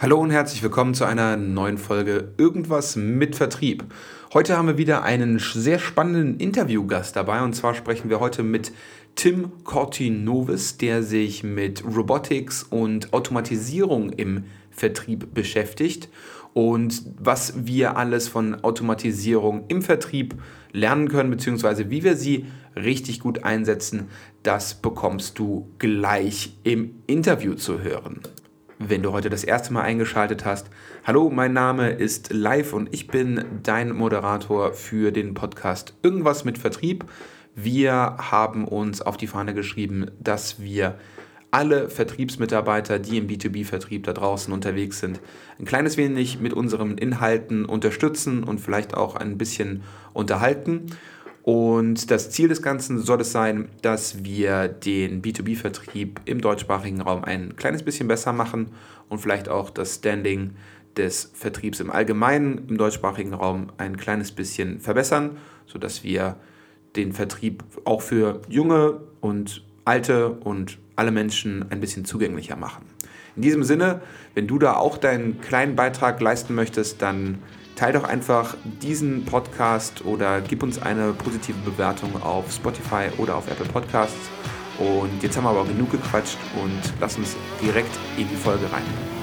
[0.00, 3.84] Hallo und herzlich willkommen zu einer neuen Folge Irgendwas mit Vertrieb.
[4.32, 8.70] Heute haben wir wieder einen sehr spannenden Interviewgast dabei und zwar sprechen wir heute mit
[9.16, 16.08] Tim Cortinovis, der sich mit Robotics und Automatisierung im Vertrieb beschäftigt
[16.54, 20.36] und was wir alles von Automatisierung im Vertrieb
[20.70, 22.46] lernen können, beziehungsweise wie wir sie
[22.76, 24.06] richtig gut einsetzen,
[24.44, 28.20] das bekommst du gleich im Interview zu hören.
[28.80, 30.70] Wenn du heute das erste Mal eingeschaltet hast,
[31.04, 36.58] hallo, mein Name ist Live und ich bin dein Moderator für den Podcast Irgendwas mit
[36.58, 37.04] Vertrieb.
[37.56, 40.96] Wir haben uns auf die Fahne geschrieben, dass wir
[41.50, 45.18] alle Vertriebsmitarbeiter, die im B2B-Vertrieb da draußen unterwegs sind,
[45.58, 50.86] ein kleines wenig mit unseren Inhalten unterstützen und vielleicht auch ein bisschen unterhalten.
[51.48, 57.24] Und das Ziel des Ganzen soll es sein, dass wir den B2B-Vertrieb im deutschsprachigen Raum
[57.24, 58.68] ein kleines bisschen besser machen
[59.08, 60.56] und vielleicht auch das Standing
[60.98, 66.36] des Vertriebs im Allgemeinen im deutschsprachigen Raum ein kleines bisschen verbessern, sodass wir
[66.96, 72.84] den Vertrieb auch für junge und alte und alle Menschen ein bisschen zugänglicher machen.
[73.36, 74.02] In diesem Sinne,
[74.34, 77.38] wenn du da auch deinen kleinen Beitrag leisten möchtest, dann
[77.78, 83.48] teil doch einfach diesen Podcast oder gib uns eine positive Bewertung auf Spotify oder auf
[83.48, 84.28] Apple Podcasts.
[84.78, 89.17] Und jetzt haben wir aber genug gequatscht und lass uns direkt in die Folge rein.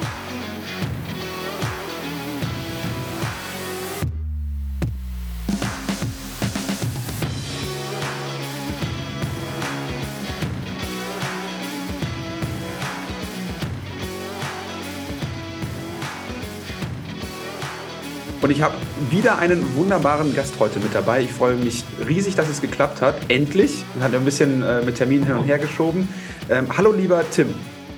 [18.45, 18.75] Und ich habe
[19.09, 21.21] wieder einen wunderbaren Gast heute mit dabei.
[21.21, 23.15] Ich freue mich riesig, dass es geklappt hat.
[23.27, 23.83] Endlich.
[23.99, 26.07] Hat ein bisschen äh, mit Terminen hin und her geschoben.
[26.47, 27.55] Ähm, hallo, lieber Tim.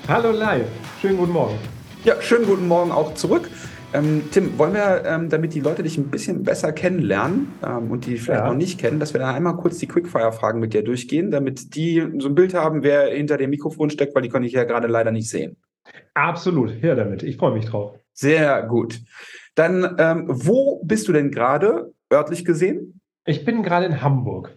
[0.08, 0.70] Hallo, live.
[1.02, 1.56] Schönen guten Morgen.
[2.06, 3.50] Ja, schönen guten Morgen auch zurück.
[3.94, 8.06] Ähm, Tim, wollen wir, ähm, damit die Leute dich ein bisschen besser kennenlernen ähm, und
[8.06, 8.48] die vielleicht ja.
[8.48, 12.08] noch nicht kennen, dass wir da einmal kurz die Quickfire-Fragen mit dir durchgehen, damit die
[12.20, 14.88] so ein Bild haben, wer hinter dem Mikrofon steckt, weil die konnte ich ja gerade
[14.88, 15.58] leider nicht sehen.
[16.14, 17.22] Absolut, her damit.
[17.22, 18.00] Ich freue mich drauf.
[18.14, 19.02] Sehr gut.
[19.58, 23.02] Dann, ähm, wo bist du denn gerade örtlich gesehen?
[23.26, 24.56] Ich bin gerade in Hamburg.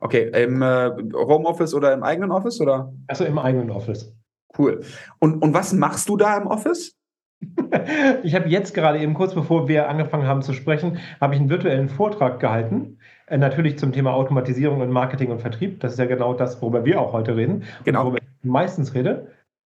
[0.00, 2.92] Okay, im äh, Homeoffice oder im eigenen Office oder?
[3.06, 4.12] Also im eigenen Office.
[4.58, 4.80] Cool.
[5.20, 6.96] Und, und was machst du da im Office?
[8.24, 11.48] ich habe jetzt gerade eben kurz bevor wir angefangen haben zu sprechen, habe ich einen
[11.48, 12.98] virtuellen Vortrag gehalten.
[13.26, 15.78] Äh, natürlich zum Thema Automatisierung und Marketing und Vertrieb.
[15.78, 17.62] Das ist ja genau das, worüber wir auch heute reden.
[17.84, 18.02] Genau.
[18.02, 19.28] worüber ich meistens rede.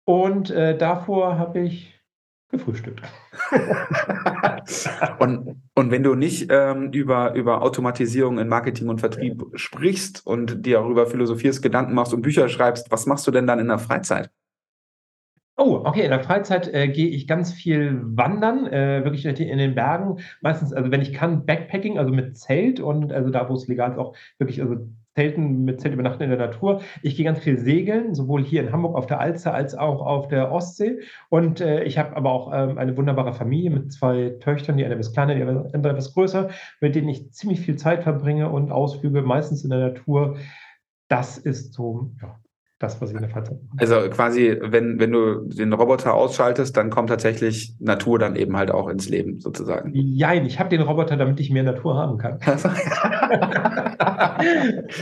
[0.04, 1.99] Und äh, davor habe ich
[2.50, 3.02] gefrühstückt.
[5.18, 10.66] und, und wenn du nicht ähm, über, über Automatisierung in Marketing und Vertrieb sprichst und
[10.66, 13.78] dir darüber philosophierst, Gedanken machst und Bücher schreibst, was machst du denn dann in der
[13.78, 14.30] Freizeit?
[15.56, 16.04] Oh, okay.
[16.04, 20.20] In der Freizeit äh, gehe ich ganz viel wandern, äh, wirklich in den Bergen.
[20.40, 23.90] Meistens, also wenn ich kann, Backpacking, also mit Zelt und also da, wo es legal
[23.90, 26.82] ist, auch wirklich, also Zelten mit Zelt übernachten in der Natur.
[27.03, 30.28] Ich gehe ganz viel segeln, sowohl hier in Hamburg auf der Alster als auch auf
[30.28, 31.00] der Ostsee.
[31.28, 34.94] Und äh, ich habe aber auch ähm, eine wunderbare Familie mit zwei Töchtern, die eine
[34.94, 36.50] etwas kleiner, die andere etwas größer,
[36.81, 40.37] mit denen ich ziemlich viel Zeit verbringe und Ausflüge, meistens in der Natur.
[41.09, 42.38] Das ist so, ja,
[42.80, 43.78] das, was ich in der Freizeit mache.
[43.78, 48.72] Also quasi, wenn, wenn du den Roboter ausschaltest, dann kommt tatsächlich Natur dann eben halt
[48.72, 49.92] auch ins Leben sozusagen.
[49.94, 52.41] Jein, ich habe den Roboter, damit ich mehr Natur haben kann.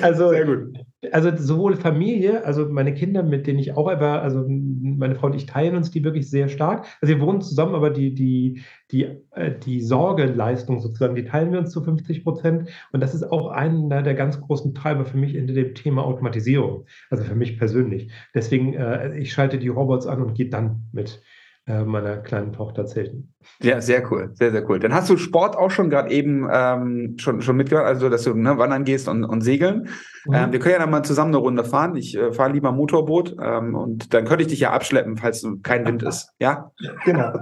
[0.02, 0.78] also, Sehr gut
[1.12, 5.36] also sowohl Familie, also meine Kinder, mit denen ich auch über, also meine Frau und
[5.36, 6.86] ich teilen uns die wirklich sehr stark.
[7.00, 11.60] Also wir wohnen zusammen, aber die, die, die, äh, die Sorgeleistung sozusagen, die teilen wir
[11.60, 12.68] uns zu 50 Prozent.
[12.92, 16.86] Und das ist auch einer der ganz großen Treiber für mich in dem Thema Automatisierung.
[17.10, 18.10] Also für mich persönlich.
[18.34, 21.37] Deswegen, äh, ich schalte die Robots an und gehe dann mit äh,
[21.68, 23.34] meiner kleinen Tochter zelten.
[23.60, 24.78] Ja, sehr cool, sehr, sehr cool.
[24.78, 28.34] Dann hast du Sport auch schon gerade eben ähm, schon, schon mitgemacht, also dass du
[28.34, 29.88] ne, wandern gehst und, und segeln.
[30.26, 30.34] Mhm.
[30.34, 31.96] Ähm, wir können ja dann mal zusammen eine Runde fahren.
[31.96, 35.86] Ich äh, fahre lieber Motorboot ähm, und dann könnte ich dich ja abschleppen, falls kein
[35.86, 36.30] Wind ist.
[36.40, 36.70] Ja?
[37.04, 37.32] Genau.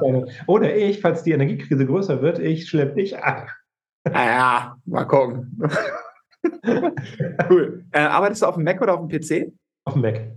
[0.46, 3.48] Oder ich, falls die Energiekrise größer wird, ich schleppe dich ab.
[4.04, 5.60] Naja, ah mal gucken.
[7.50, 7.84] cool.
[7.92, 9.52] Äh, arbeitest du auf dem Mac oder auf dem PC?
[9.84, 10.36] Auf dem Mac.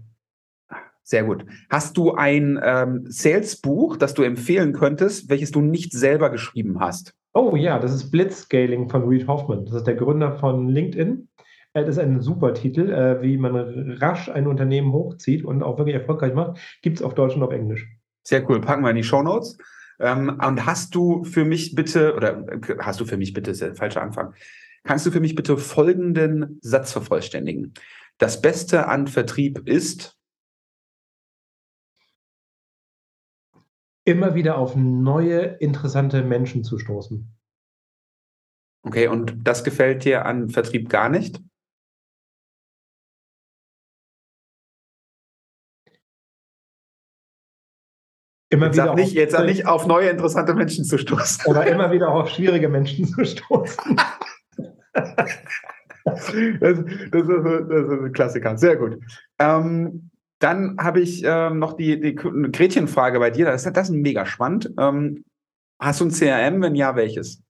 [1.10, 1.44] Sehr gut.
[1.72, 7.16] Hast du ein ähm, Sales-Buch, das du empfehlen könntest, welches du nicht selber geschrieben hast?
[7.34, 9.66] Oh ja, das ist Blitzscaling von Reid Hoffman.
[9.66, 11.28] Das ist der Gründer von LinkedIn.
[11.74, 13.56] Äh, das ist ein super Titel, äh, wie man
[14.00, 16.60] rasch ein Unternehmen hochzieht und auch wirklich erfolgreich macht.
[16.84, 17.88] Gibt es auf Deutsch und auf Englisch.
[18.22, 18.62] Sehr cool.
[18.62, 19.58] Packen wir in die Show Notes.
[20.00, 23.62] Ähm, und hast du für mich bitte, oder äh, hast du für mich bitte, ist
[23.62, 24.36] der falsche Anfang,
[24.84, 27.74] kannst du für mich bitte folgenden Satz vervollständigen?
[28.20, 30.19] Das Beste an Vertrieb ist,
[34.10, 37.32] Immer wieder auf neue, interessante Menschen zu stoßen.
[38.82, 41.40] Okay, und das gefällt dir an Vertrieb gar nicht?
[48.52, 51.46] Immer Jetzt wieder sag, nicht, auf jetzt nicht, auf neue interessante Menschen zu stoßen.
[51.46, 53.96] oder immer wieder auf schwierige Menschen zu stoßen.
[54.96, 58.58] Das, das, ist, das ist ein Klassiker.
[58.58, 59.00] Sehr gut.
[59.38, 63.46] Ähm, dann habe ich ähm, noch die, die Gretchenfrage bei dir.
[63.46, 64.74] Das ist, das ist mega spannend.
[64.80, 65.24] Ähm,
[65.80, 66.62] hast du ein CRM?
[66.62, 67.44] Wenn ja, welches?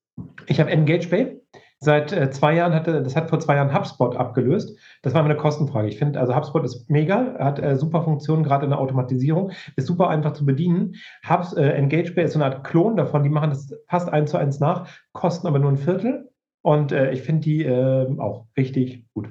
[0.47, 1.39] Ich habe EngagePay.
[1.81, 4.77] Seit äh, zwei Jahren hatte, das hat vor zwei Jahren HubSpot abgelöst.
[5.01, 5.87] Das war eine Kostenfrage.
[5.87, 9.87] Ich finde, also HubSpot ist mega, hat äh, super Funktionen, gerade in der Automatisierung, ist
[9.87, 10.95] super einfach zu bedienen.
[11.27, 14.37] Hubs, äh, EngagePay ist so eine Art Klon davon, die machen das fast eins zu
[14.37, 16.29] eins nach, kosten aber nur ein Viertel.
[16.61, 19.29] Und äh, ich finde die äh, auch richtig gut.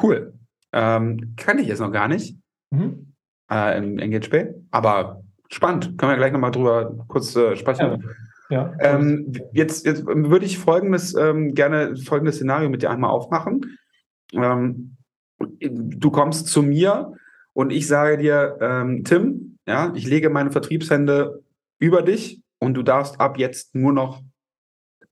[0.00, 0.32] Cool.
[0.72, 2.41] Ähm, kann ich jetzt noch gar nicht.
[2.72, 3.14] Mhm.
[3.50, 4.54] Äh, EngagePay.
[4.70, 5.98] Aber spannend.
[5.98, 8.02] Können wir gleich nochmal drüber kurz äh, sprechen.
[8.02, 8.08] Ja.
[8.52, 8.74] Ja.
[8.80, 13.78] Ähm, jetzt, jetzt würde ich folgendes ähm, gerne folgendes Szenario mit dir einmal aufmachen.
[14.34, 14.96] Ähm,
[15.58, 17.14] du kommst zu mir
[17.54, 21.42] und ich sage dir, ähm, Tim, ja, ich lege meine Vertriebshände
[21.78, 24.22] über dich und du darfst ab jetzt nur noch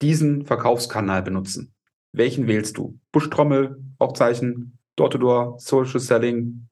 [0.03, 1.73] diesen Verkaufskanal benutzen.
[2.13, 2.99] Welchen wählst du?
[3.13, 6.69] Buschtrommel, Aufzeichen, Door-to-Door, Social Selling,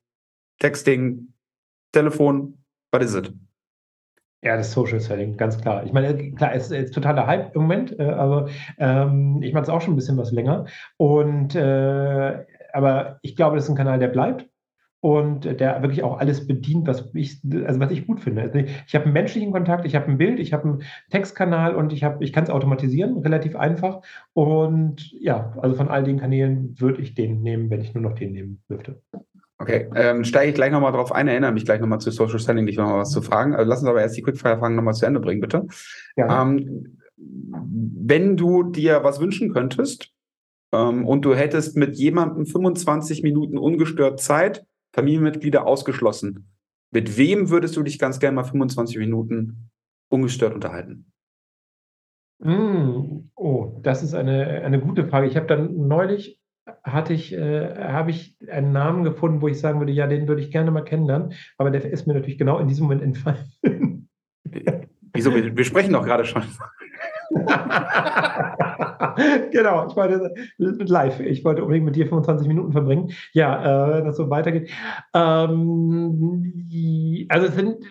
[0.58, 1.32] Texting,
[1.92, 2.58] Telefon,
[2.90, 3.32] was ist es?
[4.42, 5.84] Ja, das Social Selling, ganz klar.
[5.84, 9.68] Ich meine, klar, es ist totaler Hype im Moment, äh, aber ähm, ich mache es
[9.68, 10.66] auch schon ein bisschen was länger.
[10.96, 14.48] Und äh, aber ich glaube, das ist ein Kanal, der bleibt
[15.00, 18.42] und der wirklich auch alles bedient, was ich, also was ich gut finde.
[18.42, 21.92] Also ich habe einen menschlichen Kontakt, ich habe ein Bild, ich habe einen Textkanal und
[21.92, 24.02] ich ich kann es automatisieren, relativ einfach.
[24.34, 28.14] Und ja, also von all den Kanälen würde ich den nehmen, wenn ich nur noch
[28.14, 29.00] den nehmen dürfte.
[29.60, 32.66] Okay, ähm, steige ich gleich nochmal drauf ein, erinnere mich gleich nochmal zu Social Selling,
[32.66, 33.54] dich nochmal was zu fragen.
[33.54, 35.66] Also lass uns aber erst die Quickfire-Fragen nochmal zu Ende bringen, bitte.
[36.16, 36.42] Ja.
[36.42, 40.12] Ähm, wenn du dir was wünschen könntest
[40.72, 46.52] ähm, und du hättest mit jemandem 25 Minuten ungestört Zeit, Familienmitglieder ausgeschlossen,
[46.92, 49.70] mit wem würdest du dich ganz gerne mal 25 Minuten
[50.08, 51.12] ungestört unterhalten?
[52.38, 55.26] Mm, oh, das ist eine, eine gute Frage.
[55.26, 56.37] Ich habe dann neulich
[56.84, 60.42] hatte ich, äh, habe ich einen Namen gefunden, wo ich sagen würde, ja, den würde
[60.42, 63.52] ich gerne mal kennenlernen, aber der ist mir natürlich genau in diesem Moment entfallen.
[65.12, 65.34] Wieso?
[65.34, 66.42] Wir, wir sprechen doch gerade schon.
[69.52, 73.12] genau, ich wollte live, ich wollte unbedingt mit dir 25 Minuten verbringen.
[73.32, 74.70] Ja, äh, wenn das so weitergeht.
[75.14, 77.84] Ähm, die, also es sind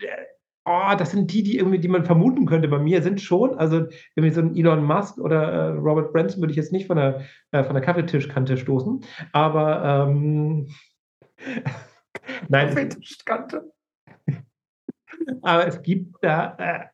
[0.67, 3.87] oh, das sind die, die irgendwie, die man vermuten könnte bei mir, sind schon, also
[4.15, 7.21] irgendwie so ein Elon Musk oder äh, Robert Branson würde ich jetzt nicht von der,
[7.51, 10.67] äh, von der Kaffeetischkante stoßen, aber ähm,
[12.49, 12.67] nein.
[12.67, 13.71] Kaffeetischkante.
[15.41, 16.85] aber es gibt da, äh,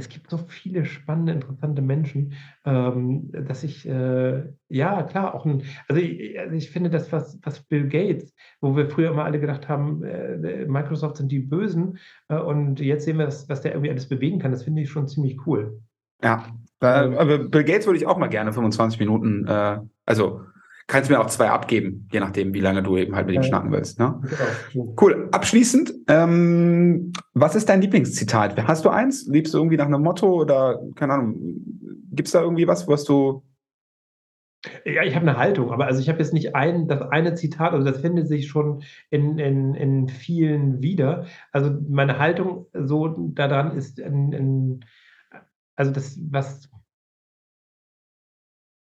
[0.00, 5.62] es gibt so viele spannende, interessante Menschen, ähm, dass ich, äh, ja, klar, auch ein,
[5.88, 9.40] also ich, also ich, finde das, was, was Bill Gates, wo wir früher immer alle
[9.40, 11.98] gedacht haben, äh, Microsoft sind die Bösen
[12.28, 14.90] äh, und jetzt sehen wir, was, was der irgendwie alles bewegen kann, das finde ich
[14.90, 15.80] schon ziemlich cool.
[16.22, 16.46] Ja,
[16.80, 20.42] aber Bill Gates würde ich auch mal gerne 25 Minuten, äh, also
[20.90, 23.70] kannst mir auch zwei abgeben, je nachdem, wie lange du eben halt mit ihm schnacken
[23.70, 23.98] willst.
[23.98, 24.20] Ne?
[24.72, 24.94] Genau.
[25.00, 25.28] Cool.
[25.30, 28.60] Abschließend, ähm, was ist dein Lieblingszitat?
[28.66, 29.26] Hast du eins?
[29.26, 31.36] Liebst du irgendwie nach einem Motto oder keine Ahnung?
[32.12, 33.42] Gibt es da irgendwie was, was du
[34.84, 37.72] ja, ich habe eine Haltung, aber also ich habe jetzt nicht ein, das eine Zitat,
[37.72, 41.24] also das findet sich schon in, in, in vielen wieder.
[41.50, 44.84] Also meine Haltung so daran ist, in, in,
[45.76, 46.68] also das, was,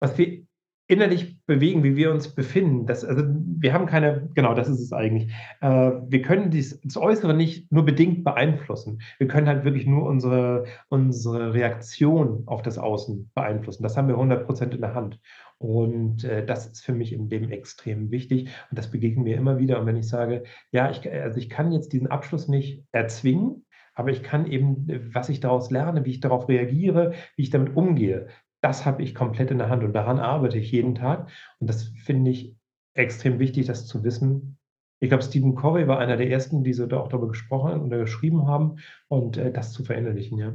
[0.02, 0.46] was wir
[0.92, 2.86] innerlich bewegen, wie wir uns befinden.
[2.86, 5.32] Das, also wir haben keine, genau, das ist es eigentlich.
[5.62, 9.02] Äh, wir können dies, das Äußere nicht nur bedingt beeinflussen.
[9.18, 13.84] Wir können halt wirklich nur unsere, unsere Reaktion auf das Außen beeinflussen.
[13.84, 15.20] Das haben wir 100% in der Hand.
[15.58, 18.50] Und äh, das ist für mich im Leben extrem wichtig.
[18.70, 19.80] Und das begegnet mir immer wieder.
[19.80, 24.10] Und wenn ich sage, ja, ich, also ich kann jetzt diesen Abschluss nicht erzwingen, aber
[24.10, 28.28] ich kann eben, was ich daraus lerne, wie ich darauf reagiere, wie ich damit umgehe,
[28.62, 31.30] das habe ich komplett in der Hand und daran arbeite ich jeden Tag.
[31.60, 32.56] Und das finde ich
[32.94, 34.58] extrem wichtig, das zu wissen.
[35.00, 37.98] Ich glaube, Stephen Covey war einer der ersten, die so da auch darüber gesprochen oder
[37.98, 38.78] geschrieben haben
[39.08, 40.54] und äh, das zu verinnerlichen, ja.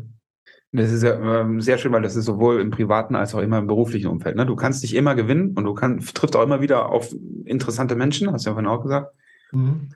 [0.70, 3.58] Das ist ja ähm, sehr schön, weil das ist sowohl im privaten als auch immer
[3.58, 4.36] im beruflichen Umfeld.
[4.36, 4.46] Ne?
[4.46, 8.30] Du kannst dich immer gewinnen und du kann, triffst auch immer wieder auf interessante Menschen,
[8.30, 9.12] hast du ja vorhin auch gesagt.
[9.52, 9.88] Mhm.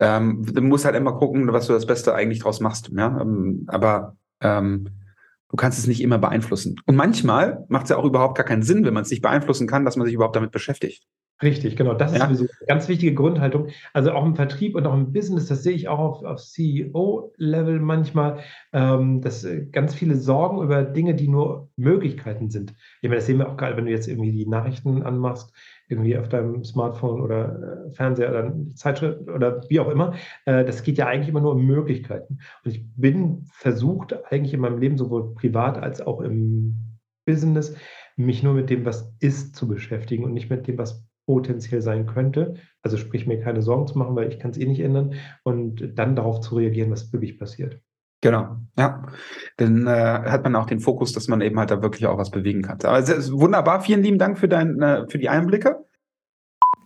[0.00, 2.90] Ähm, du musst halt immer gucken, was du das Beste eigentlich draus machst.
[2.94, 3.20] Ja?
[3.20, 4.88] Ähm, aber ähm,
[5.50, 6.76] Du kannst es nicht immer beeinflussen.
[6.86, 9.66] Und manchmal macht es ja auch überhaupt gar keinen Sinn, wenn man es nicht beeinflussen
[9.66, 11.06] kann, dass man sich überhaupt damit beschäftigt.
[11.40, 11.94] Richtig, genau.
[11.94, 12.24] Das ist ja.
[12.24, 13.68] sowieso eine ganz wichtige Grundhaltung.
[13.92, 17.78] Also auch im Vertrieb und auch im Business, das sehe ich auch auf, auf CEO-Level
[17.78, 18.40] manchmal,
[18.72, 22.74] ähm, dass äh, ganz viele Sorgen über Dinge, die nur Möglichkeiten sind.
[23.02, 25.52] Ich meine, das sehen wir auch gerade, wenn du jetzt irgendwie die Nachrichten anmachst,
[25.88, 30.14] irgendwie auf deinem Smartphone oder äh, Fernseher oder Zeitschrift oder wie auch immer.
[30.44, 32.38] Äh, das geht ja eigentlich immer nur um Möglichkeiten.
[32.64, 36.76] Und ich bin versucht, eigentlich in meinem Leben, sowohl privat als auch im
[37.24, 37.76] Business,
[38.16, 42.06] mich nur mit dem, was ist, zu beschäftigen und nicht mit dem, was potenziell sein
[42.06, 42.54] könnte.
[42.82, 45.98] Also sprich, mir keine Sorgen zu machen, weil ich kann es eh nicht ändern und
[45.98, 47.80] dann darauf zu reagieren, was wirklich passiert.
[48.20, 49.06] Genau, ja.
[49.58, 52.30] Dann äh, hat man auch den Fokus, dass man eben halt da wirklich auch was
[52.30, 52.78] bewegen kann.
[52.82, 53.80] Aber es ist wunderbar.
[53.80, 55.84] Vielen lieben Dank für, dein, äh, für die Einblicke.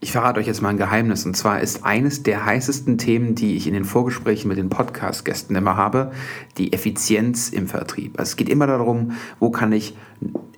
[0.04, 1.24] Ich verrate euch jetzt mal ein Geheimnis.
[1.26, 5.54] Und zwar ist eines der heißesten Themen, die ich in den Vorgesprächen mit den Podcast-Gästen
[5.54, 6.10] immer habe,
[6.58, 8.18] die Effizienz im Vertrieb.
[8.18, 9.94] Also es geht immer darum, wo kann ich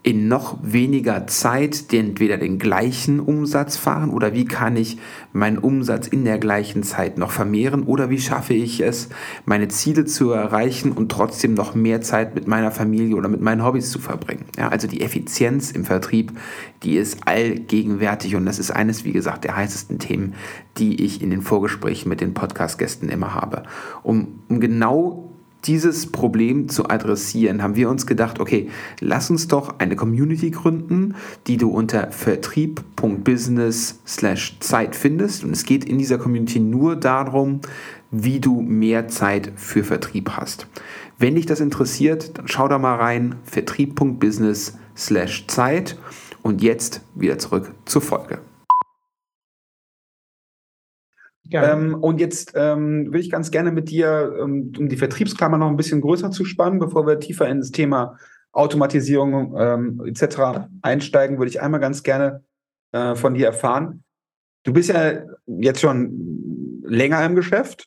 [0.05, 4.99] in noch weniger Zeit entweder den gleichen Umsatz fahren oder wie kann ich
[5.33, 9.09] meinen Umsatz in der gleichen Zeit noch vermehren oder wie schaffe ich es,
[9.47, 13.65] meine Ziele zu erreichen und trotzdem noch mehr Zeit mit meiner Familie oder mit meinen
[13.65, 14.45] Hobbys zu verbringen.
[14.59, 16.33] Ja, also die Effizienz im Vertrieb,
[16.83, 20.35] die ist allgegenwärtig und das ist eines, wie gesagt, der heißesten Themen,
[20.77, 23.65] die ich in den Vorgesprächen mit den Podcast-Gästen immer habe.
[24.03, 25.35] Um, um genau
[25.67, 28.69] dieses Problem zu adressieren, haben wir uns gedacht, okay,
[29.01, 31.15] lass uns doch eine Community gründen,
[31.47, 35.43] die du unter vertrieb.business/zeit findest.
[35.45, 37.61] Und es geht in dieser Community nur darum,
[38.11, 40.67] wie du mehr Zeit für Vertrieb hast.
[41.19, 45.97] Wenn dich das interessiert, dann schau da mal rein, vertrieb.business/zeit.
[46.43, 48.41] Und jetzt wieder zurück zur Folge.
[51.51, 55.69] Ähm, und jetzt ähm, will ich ganz gerne mit dir, ähm, um die Vertriebsklammer noch
[55.69, 58.17] ein bisschen größer zu spannen, bevor wir tiefer ins Thema
[58.53, 60.69] Automatisierung ähm, etc.
[60.83, 62.45] einsteigen, würde ich einmal ganz gerne
[62.93, 64.05] äh, von dir erfahren.
[64.63, 67.87] Du bist ja jetzt schon länger im Geschäft.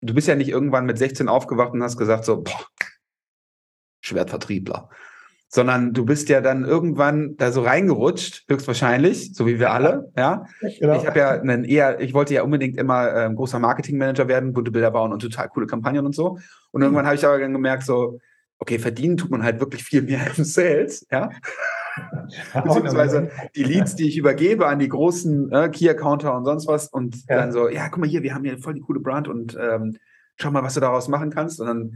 [0.00, 2.66] Du bist ja nicht irgendwann mit 16 aufgewacht und hast gesagt so, boah,
[4.00, 4.90] Schwertvertriebler
[5.54, 10.46] sondern du bist ja dann irgendwann da so reingerutscht, höchstwahrscheinlich, so wie wir alle, ja.
[10.80, 10.96] Genau.
[10.96, 14.70] Ich habe ja einen eher, ich wollte ja unbedingt immer ähm, großer Marketingmanager werden, bunte
[14.70, 16.38] Bilder bauen und total coole Kampagnen und so.
[16.70, 16.84] Und mhm.
[16.84, 18.18] irgendwann habe ich aber dann gemerkt, so,
[18.60, 21.28] okay, verdienen tut man halt wirklich viel mehr im Sales, ja.
[22.54, 27.14] Beziehungsweise die Leads, die ich übergebe an die großen äh, Key-Accounter und sonst was und
[27.28, 27.36] ja.
[27.36, 29.98] dann so, ja, guck mal hier, wir haben hier voll die coole Brand und ähm,
[30.36, 31.60] schau mal, was du daraus machen kannst.
[31.60, 31.92] Und dann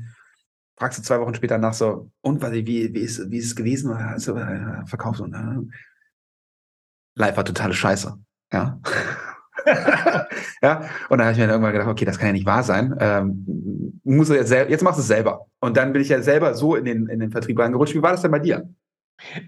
[0.76, 3.56] fragst du zwei Wochen später nach so, und was, wie, wie, ist, wie ist es
[3.56, 3.92] gewesen?
[3.92, 5.74] Also, äh, verkauft und äh,
[7.14, 8.18] live war totale Scheiße.
[8.52, 8.80] Ja.
[10.62, 12.94] ja, und dann habe ich mir irgendwann gedacht, okay, das kann ja nicht wahr sein.
[13.00, 15.46] Ähm, muss jetzt, selber, jetzt machst du es selber.
[15.60, 17.94] Und dann bin ich ja selber so in den, in den Vertrieb reingerutscht.
[17.94, 18.68] Wie war das denn bei dir?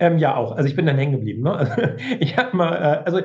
[0.01, 0.53] Ähm, ja, auch.
[0.53, 1.43] Also ich bin dann hängen geblieben.
[1.43, 1.53] Ne?
[1.53, 1.75] Also,
[2.21, 3.21] ich habe mal, äh, also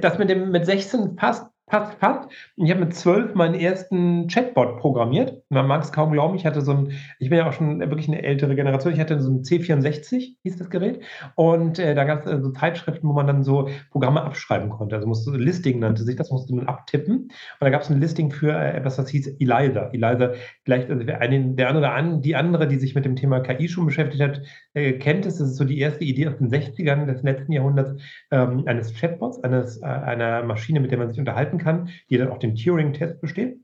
[0.00, 2.28] das mit dem mit 16 passt passt, passt.
[2.56, 5.42] Ich habe mit zwölf meinen ersten Chatbot programmiert.
[5.48, 8.08] Man mag es kaum glauben, ich hatte so ein, ich bin ja auch schon wirklich
[8.08, 11.00] eine ältere Generation, ich hatte so ein C64, hieß das Gerät.
[11.36, 14.96] Und äh, da gab es äh, so Zeitschriften, wo man dann so Programme abschreiben konnte.
[14.96, 17.16] Also musste Listing nannte sich das, musste man abtippen.
[17.16, 19.90] Und da gab es ein Listing für äh, etwas, das hieß Eliza.
[19.92, 20.32] Eliza,
[20.64, 23.86] vielleicht also einen, der andere, an, die andere, die sich mit dem Thema KI schon
[23.86, 24.42] beschäftigt hat,
[24.74, 25.38] äh, kennt es.
[25.38, 29.42] Das ist so die erste Idee aus den 60ern des letzten Jahrhunderts ähm, eines Chatbots,
[29.44, 33.20] eines, äh, einer Maschine, mit der man sich unterhalten kann, die dann auch den Turing-Test
[33.20, 33.60] besteht.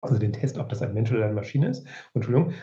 [0.00, 1.86] Also den Test, ob das ein Mensch oder eine Maschine ist.
[2.14, 2.54] Entschuldigung.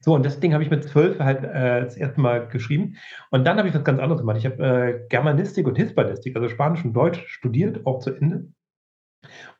[0.00, 2.96] So, und das Ding habe ich mit zwölf halt äh, das erste Mal geschrieben.
[3.30, 4.36] Und dann habe ich was ganz anderes gemacht.
[4.36, 8.52] Ich habe äh, Germanistik und Hispanistik, also Spanisch und Deutsch, studiert, auch zu Ende.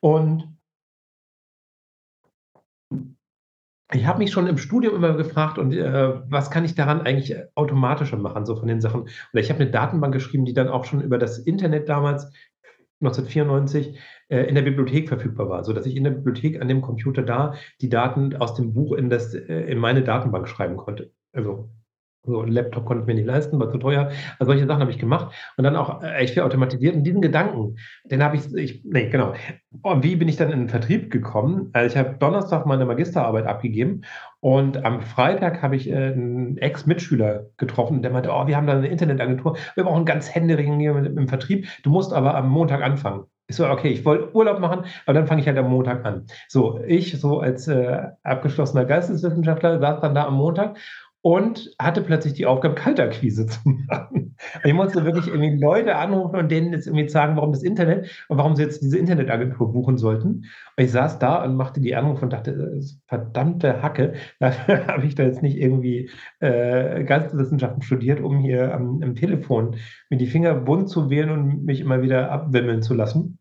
[0.00, 0.56] Und
[3.92, 7.36] ich habe mich schon im Studium immer gefragt, und äh, was kann ich daran eigentlich
[7.54, 9.02] automatischer machen, so von den Sachen.
[9.02, 12.30] Oder ich habe eine Datenbank geschrieben, die dann auch schon über das Internet damals
[13.00, 13.98] 1994
[14.28, 17.54] äh, in der Bibliothek verfügbar war, sodass ich in der Bibliothek an dem Computer da
[17.80, 21.12] die Daten aus dem Buch in, das, äh, in meine Datenbank schreiben konnte.
[21.32, 21.70] Also
[22.26, 24.10] so ein Laptop konnte ich mir nicht leisten, war zu teuer.
[24.38, 26.94] Also solche Sachen habe ich gemacht und dann auch echt viel automatisiert.
[26.94, 29.34] Und diesen Gedanken, den habe ich, ich, nee, genau.
[29.82, 31.70] Und wie bin ich dann in den Vertrieb gekommen?
[31.72, 34.02] Also ich habe Donnerstag meine Magisterarbeit abgegeben
[34.40, 38.74] und am Freitag habe ich äh, einen Ex-Mitschüler getroffen, der meinte, oh, wir haben da
[38.74, 43.24] eine Internetagentur, wir brauchen ganz Händering im Vertrieb, du musst aber am Montag anfangen.
[43.46, 46.26] Ich so, okay, ich wollte Urlaub machen, aber dann fange ich halt am Montag an.
[46.48, 50.78] So, ich so als äh, abgeschlossener Geisteswissenschaftler saß dann da am Montag
[51.24, 54.36] und hatte plötzlich die Aufgabe, Kaltakquise zu machen.
[54.62, 58.36] Ich musste wirklich irgendwie Leute anrufen und denen jetzt irgendwie sagen, warum das Internet und
[58.36, 60.28] warum sie jetzt diese Internetagentur buchen sollten.
[60.76, 65.14] Und ich saß da und machte die Anrufe und dachte, verdammte Hacke, dafür habe ich
[65.14, 69.76] da jetzt nicht irgendwie äh, Geisteswissenschaften studiert, um hier am, am Telefon
[70.10, 73.38] mir die Finger bunt zu wählen und mich immer wieder abwimmeln zu lassen.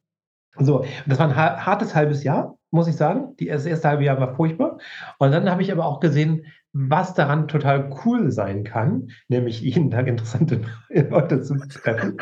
[0.58, 3.36] So, das war ein hartes halbes Jahr, muss ich sagen.
[3.40, 4.80] Die, das erste halbe Jahr war furchtbar.
[5.20, 9.92] Und dann habe ich aber auch gesehen, was daran total cool sein kann, nämlich jeden
[9.92, 12.18] Tag interessante Leute zu treffen.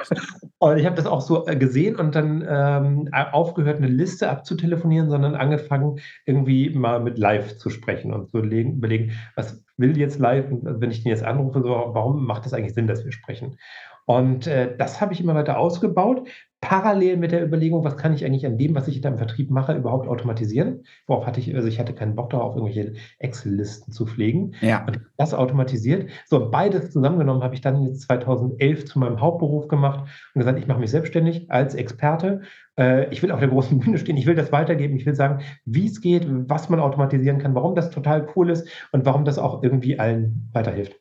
[0.57, 5.09] Und ich habe das auch so äh, gesehen und dann ähm, aufgehört, eine Liste abzutelefonieren,
[5.09, 10.51] sondern angefangen, irgendwie mal mit Live zu sprechen und zu überlegen, was will jetzt Live,
[10.51, 13.57] und wenn ich den jetzt anrufe, so, warum macht das eigentlich Sinn, dass wir sprechen?
[14.05, 16.27] Und äh, das habe ich immer weiter ausgebaut,
[16.61, 19.49] parallel mit der Überlegung, was kann ich eigentlich an dem, was ich da im Vertrieb
[19.49, 20.85] mache, überhaupt automatisieren?
[21.07, 24.53] Worauf hatte ich, also ich hatte keinen Bock darauf, irgendwelche Excel-Listen zu pflegen.
[24.61, 24.85] Ja.
[24.85, 26.09] Und das automatisiert.
[26.27, 30.67] So, beides zusammengenommen habe ich dann jetzt 2011 zu meinem Hauptberuf gemacht und gesagt, ich
[30.67, 32.41] mache mich selbstständig als Experte.
[32.77, 35.41] Äh, ich will auf der großen Bühne stehen, ich will das weitergeben, ich will sagen,
[35.65, 39.39] wie es geht, was man automatisieren kann, warum das total cool ist und warum das
[39.39, 40.95] auch irgendwie allen weiterhilft.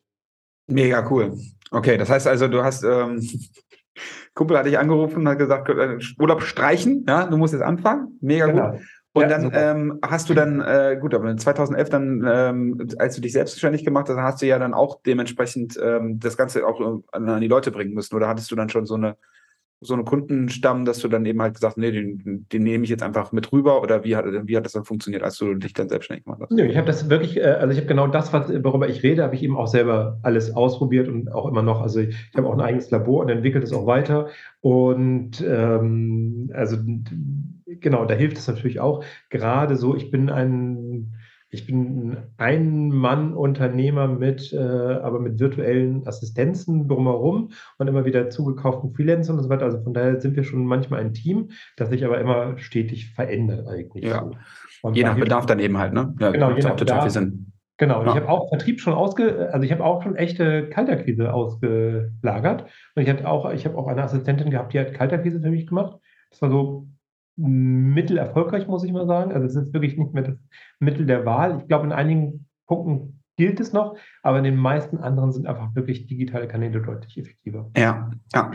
[0.67, 1.37] Mega cool.
[1.69, 3.21] Okay, das heißt also, du hast, ähm,
[4.33, 8.17] Kumpel hat dich angerufen und hat gesagt, äh, Urlaub streichen, ja, du musst jetzt anfangen.
[8.21, 8.71] Mega genau.
[8.71, 8.81] gut.
[9.13, 13.21] Und ja, dann ähm, hast du dann, äh, gut, aber 2011 dann, ähm, als du
[13.21, 17.01] dich selbstständig gemacht hast, hast du ja dann auch dementsprechend ähm, das Ganze auch äh,
[17.11, 18.15] an, an die Leute bringen müssen.
[18.15, 19.17] Oder hattest du dann schon so eine
[19.83, 23.01] so einen Kundenstamm, dass du dann eben halt gesagt, nee, den, den nehme ich jetzt
[23.01, 25.89] einfach mit rüber oder wie hat, wie hat das dann funktioniert, als du dich dann
[25.89, 26.51] selbstständig gemacht hast?
[26.51, 29.33] Nö, ich habe das wirklich, äh, also ich habe genau das, worüber ich rede, habe
[29.33, 31.81] ich eben auch selber alles ausprobiert und auch immer noch.
[31.81, 34.27] Also ich, ich habe auch ein eigenes Labor und entwickelt es auch weiter.
[34.61, 36.77] Und ähm, also
[37.65, 39.03] genau, da hilft es natürlich auch.
[39.31, 41.13] Gerade so, ich bin ein
[41.53, 48.93] ich bin ein Mann-Unternehmer mit, äh, aber mit virtuellen Assistenzen drumherum und immer wieder zugekauften
[48.93, 49.65] Freelancern und so weiter.
[49.65, 53.67] Also von daher sind wir schon manchmal ein Team, das sich aber immer stetig verändert
[53.67, 54.05] eigentlich.
[54.05, 54.29] Ja.
[54.81, 54.91] So.
[54.91, 56.15] Je nach Bedarf dann eben halt, ne?
[56.19, 57.51] Ja, genau, je nach total viel Sinn.
[57.77, 58.09] Genau, ja.
[58.09, 62.65] ich habe auch Vertrieb schon ausge, also ich habe auch schon echte Kalterquise ausgelagert.
[62.95, 65.67] Und ich hatte auch, ich habe auch eine Assistentin gehabt, die hat Kalterquise für mich
[65.67, 65.97] gemacht.
[66.29, 66.87] Das war so
[67.35, 69.31] mittel erfolgreich, muss ich mal sagen.
[69.31, 70.37] Also es ist wirklich nicht mehr das
[70.79, 71.59] Mittel der Wahl.
[71.59, 75.73] Ich glaube, in einigen Punkten gilt es noch, aber in den meisten anderen sind einfach
[75.73, 77.71] wirklich digitale Kanäle deutlich effektiver.
[77.75, 78.51] Ja, ja.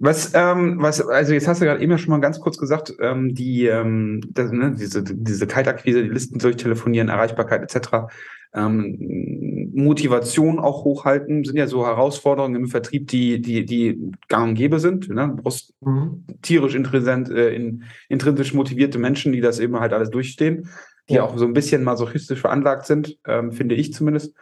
[0.00, 2.92] Was, ähm, was, also jetzt hast du gerade eben ja schon mal ganz kurz gesagt,
[3.00, 8.08] ähm, die, ähm, das, ne, diese, diese Kaltakquise, die Listen durchtelefonieren, Erreichbarkeit etc
[8.56, 14.54] ähm, Motivation auch hochhalten, sind ja so Herausforderungen im Vertrieb, die, die, die gang und
[14.54, 15.08] gäbe sind.
[15.10, 15.28] Ne?
[15.36, 16.24] Du brauchst mhm.
[16.42, 20.70] tierisch äh, in, intrinsisch motivierte Menschen, die das eben halt alles durchstehen,
[21.08, 24.34] die auch so ein bisschen masochistisch veranlagt sind, ähm, finde ich zumindest.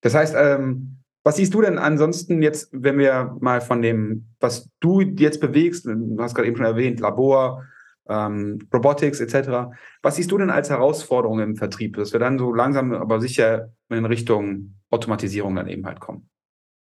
[0.00, 4.68] Das heißt, ähm, was siehst du denn ansonsten jetzt, wenn wir mal von dem, was
[4.80, 7.64] du jetzt bewegst, du hast gerade eben schon erwähnt, Labor,
[8.08, 9.72] ähm, Robotics etc.
[10.02, 13.70] Was siehst du denn als Herausforderung im Vertrieb, dass wir dann so langsam, aber sicher
[13.88, 16.28] in Richtung Automatisierung dann eben halt kommen?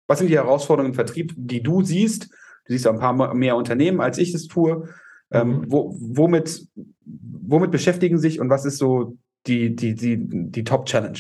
[0.08, 2.32] Was sind die Herausforderungen im Vertrieb, die du siehst?
[2.66, 4.88] Du siehst ja ein paar mehr Unternehmen, als ich es tue.
[5.34, 5.72] Ähm, mhm.
[5.72, 6.68] wo, womit,
[7.06, 11.20] womit beschäftigen sich und was ist so die, die, die, die Top-Challenge?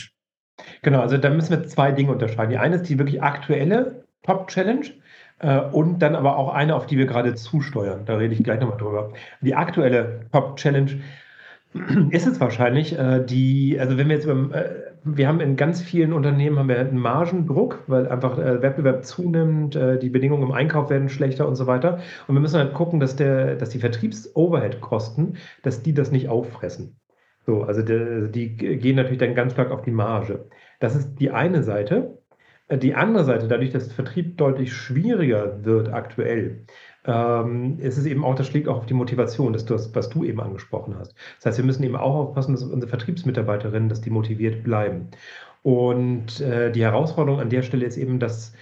[0.82, 2.52] Genau, also da müssen wir zwei Dinge unterscheiden.
[2.52, 4.88] Die eine ist die wirklich aktuelle Top-Challenge
[5.40, 8.06] äh, und dann aber auch eine, auf die wir gerade zusteuern.
[8.06, 9.12] Da rede ich gleich nochmal drüber.
[9.42, 11.00] Die aktuelle Pop-Challenge
[12.12, 15.82] ist es wahrscheinlich, äh, die, also wenn wir jetzt über, äh, wir haben in ganz
[15.82, 21.10] vielen Unternehmen haben wir einen Margendruck, weil einfach Wettbewerb zunimmt, die Bedingungen im Einkauf werden
[21.10, 21.98] schlechter und so weiter.
[22.28, 27.01] Und wir müssen halt gucken, dass, der, dass die Vertriebs-Overhead-Kosten, dass die das nicht auffressen.
[27.46, 30.48] So, also die, die gehen natürlich dann ganz stark auf die Marge.
[30.80, 32.18] Das ist die eine Seite.
[32.72, 36.66] Die andere Seite, dadurch, dass Vertrieb deutlich schwieriger wird aktuell,
[37.06, 40.40] ähm, ist es eben auch, das schlägt auch auf die Motivation, das, was du eben
[40.40, 41.14] angesprochen hast.
[41.38, 45.10] Das heißt, wir müssen eben auch aufpassen, dass unsere Vertriebsmitarbeiterinnen, dass die motiviert bleiben.
[45.64, 48.54] Und äh, die Herausforderung an der Stelle ist eben, dass,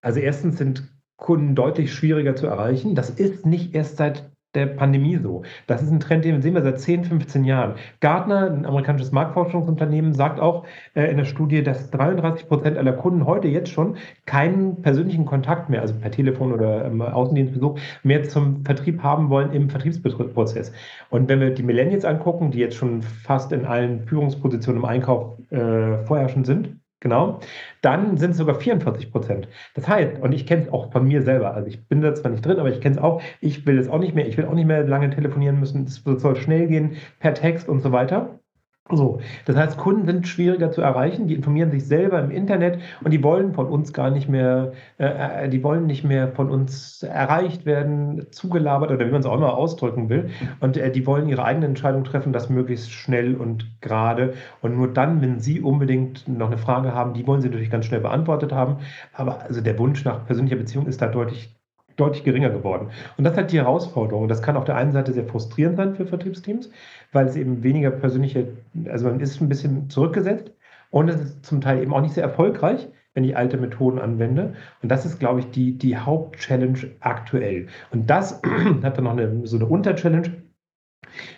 [0.00, 2.94] also erstens sind Kunden deutlich schwieriger zu erreichen.
[2.94, 5.42] Das ist nicht erst seit der Pandemie so.
[5.66, 7.74] Das ist ein Trend, den sehen wir seit 10, 15 Jahren.
[8.00, 10.64] Gartner, ein amerikanisches Marktforschungsunternehmen, sagt auch
[10.94, 15.70] äh, in der Studie, dass 33 Prozent aller Kunden heute jetzt schon keinen persönlichen Kontakt
[15.70, 20.72] mehr, also per Telefon oder ähm, Außendienstbesuch, mehr zum Vertrieb haben wollen im Vertriebsprozess.
[21.10, 25.38] Und wenn wir die Millennials angucken, die jetzt schon fast in allen Führungspositionen im Einkauf
[25.50, 27.40] äh, vorherrschend sind, Genau.
[27.82, 29.48] Dann sind es sogar 44 Prozent.
[29.74, 32.30] Das heißt, und ich kenne es auch von mir selber, also ich bin da zwar
[32.30, 34.46] nicht drin, aber ich kenne es auch, ich will es auch nicht mehr, ich will
[34.46, 38.40] auch nicht mehr lange telefonieren müssen, es soll schnell gehen per Text und so weiter.
[38.88, 43.10] So, das heißt, Kunden sind schwieriger zu erreichen, die informieren sich selber im Internet und
[43.10, 47.02] die wollen von uns gar nicht mehr, äh, äh die wollen nicht mehr von uns
[47.02, 50.30] erreicht werden, zugelabert oder wie man es auch immer ausdrücken will.
[50.60, 54.34] Und äh, die wollen ihre eigene Entscheidung treffen, das möglichst schnell und gerade.
[54.62, 57.86] Und nur dann, wenn sie unbedingt noch eine Frage haben, die wollen sie natürlich ganz
[57.86, 58.76] schnell beantwortet haben.
[59.12, 61.56] Aber also der Wunsch nach persönlicher Beziehung ist da deutlich
[61.96, 62.90] deutlich geringer geworden.
[63.16, 64.28] Und das ist halt die Herausforderung.
[64.28, 66.70] Das kann auf der einen Seite sehr frustrierend sein für Vertriebsteams,
[67.12, 68.48] weil es eben weniger persönliche,
[68.88, 70.52] also man ist ein bisschen zurückgesetzt
[70.90, 74.54] und es ist zum Teil eben auch nicht sehr erfolgreich, wenn ich alte Methoden anwende.
[74.82, 77.68] Und das ist, glaube ich, die, die Hauptchallenge aktuell.
[77.90, 78.42] Und das
[78.82, 80.42] hat dann noch eine, so eine Unterchallenge.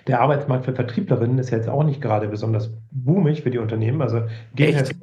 [0.09, 4.03] Der Arbeitsmarkt für Vertrieblerinnen ist jetzt auch nicht gerade besonders boomig für die Unternehmen.
[4.03, 4.23] Also
[4.57, 4.95] Echt?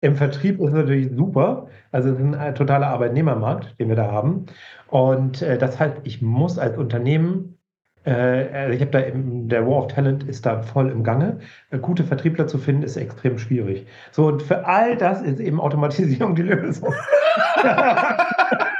[0.00, 1.68] Im Vertrieb ist es natürlich super.
[1.90, 4.46] Also es ist ein totaler Arbeitnehmermarkt, den wir da haben.
[4.88, 7.58] Und äh, das heißt, ich muss als Unternehmen,
[8.04, 11.38] äh, also ich habe da im, der War of Talent ist da voll im Gange.
[11.70, 13.86] Äh, gute Vertriebler zu finden, ist extrem schwierig.
[14.12, 16.92] So, und für all das ist eben Automatisierung die Lösung.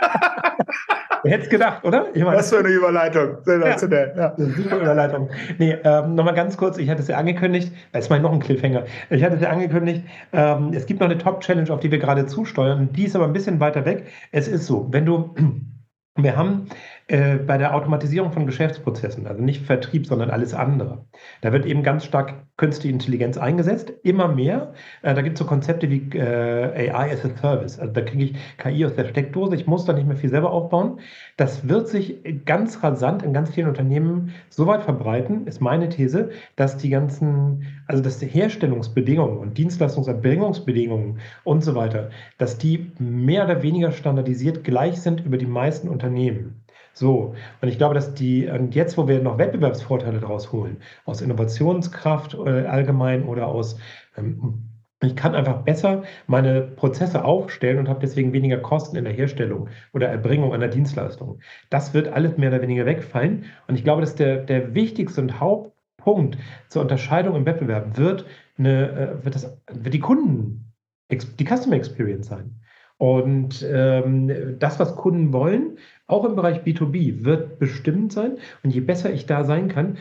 [1.26, 2.06] Wer hätte es gedacht, oder?
[2.14, 3.38] Ich meine, Was für eine Überleitung.
[3.42, 4.14] Sensationell.
[4.16, 4.46] Ja, ja.
[4.56, 5.30] Super Überleitung.
[5.58, 8.40] Nee, ähm, nochmal ganz kurz, ich hatte es ja angekündigt, das ist mal noch ein
[8.40, 8.84] Cliffhanger.
[9.10, 12.26] Ich hatte es ja angekündigt, ähm, es gibt noch eine Top-Challenge, auf die wir gerade
[12.26, 12.90] zusteuern.
[12.92, 14.06] Die ist aber ein bisschen weiter weg.
[14.32, 15.34] Es ist so, wenn du
[16.16, 16.68] wir haben
[17.08, 21.04] äh, bei der Automatisierung von Geschäftsprozessen, also nicht Vertrieb, sondern alles andere,
[21.40, 24.72] da wird eben ganz stark künstliche Intelligenz eingesetzt, immer mehr.
[25.02, 27.78] Äh, da gibt es so Konzepte wie äh, AI as a Service.
[27.78, 30.50] Also da kriege ich KI aus der Steckdose, ich muss da nicht mehr viel selber
[30.50, 30.98] aufbauen.
[31.36, 36.30] Das wird sich ganz rasant in ganz vielen Unternehmen so weit verbreiten, ist meine These,
[36.56, 43.44] dass die ganzen, also dass die Herstellungsbedingungen und Dienstleistungserbringungsbedingungen und so weiter, dass die mehr
[43.44, 46.65] oder weniger standardisiert gleich sind über die meisten Unternehmen.
[46.98, 51.20] So, und ich glaube, dass die, und jetzt, wo wir noch Wettbewerbsvorteile daraus holen, aus
[51.20, 53.78] Innovationskraft äh, allgemein oder aus,
[54.16, 54.70] ähm,
[55.02, 59.68] ich kann einfach besser meine Prozesse aufstellen und habe deswegen weniger Kosten in der Herstellung
[59.92, 61.40] oder Erbringung einer Dienstleistung.
[61.68, 63.44] Das wird alles mehr oder weniger wegfallen.
[63.68, 66.38] Und ich glaube, dass der, der wichtigste und Hauptpunkt
[66.70, 68.24] zur Unterscheidung im Wettbewerb wird,
[68.56, 70.72] eine, äh, wird, das, wird die Kunden,
[71.10, 72.58] die Customer Experience sein.
[72.98, 78.38] Und ähm, das, was Kunden wollen, auch im Bereich B2B, wird bestimmt sein.
[78.62, 79.98] Und je besser ich da sein kann,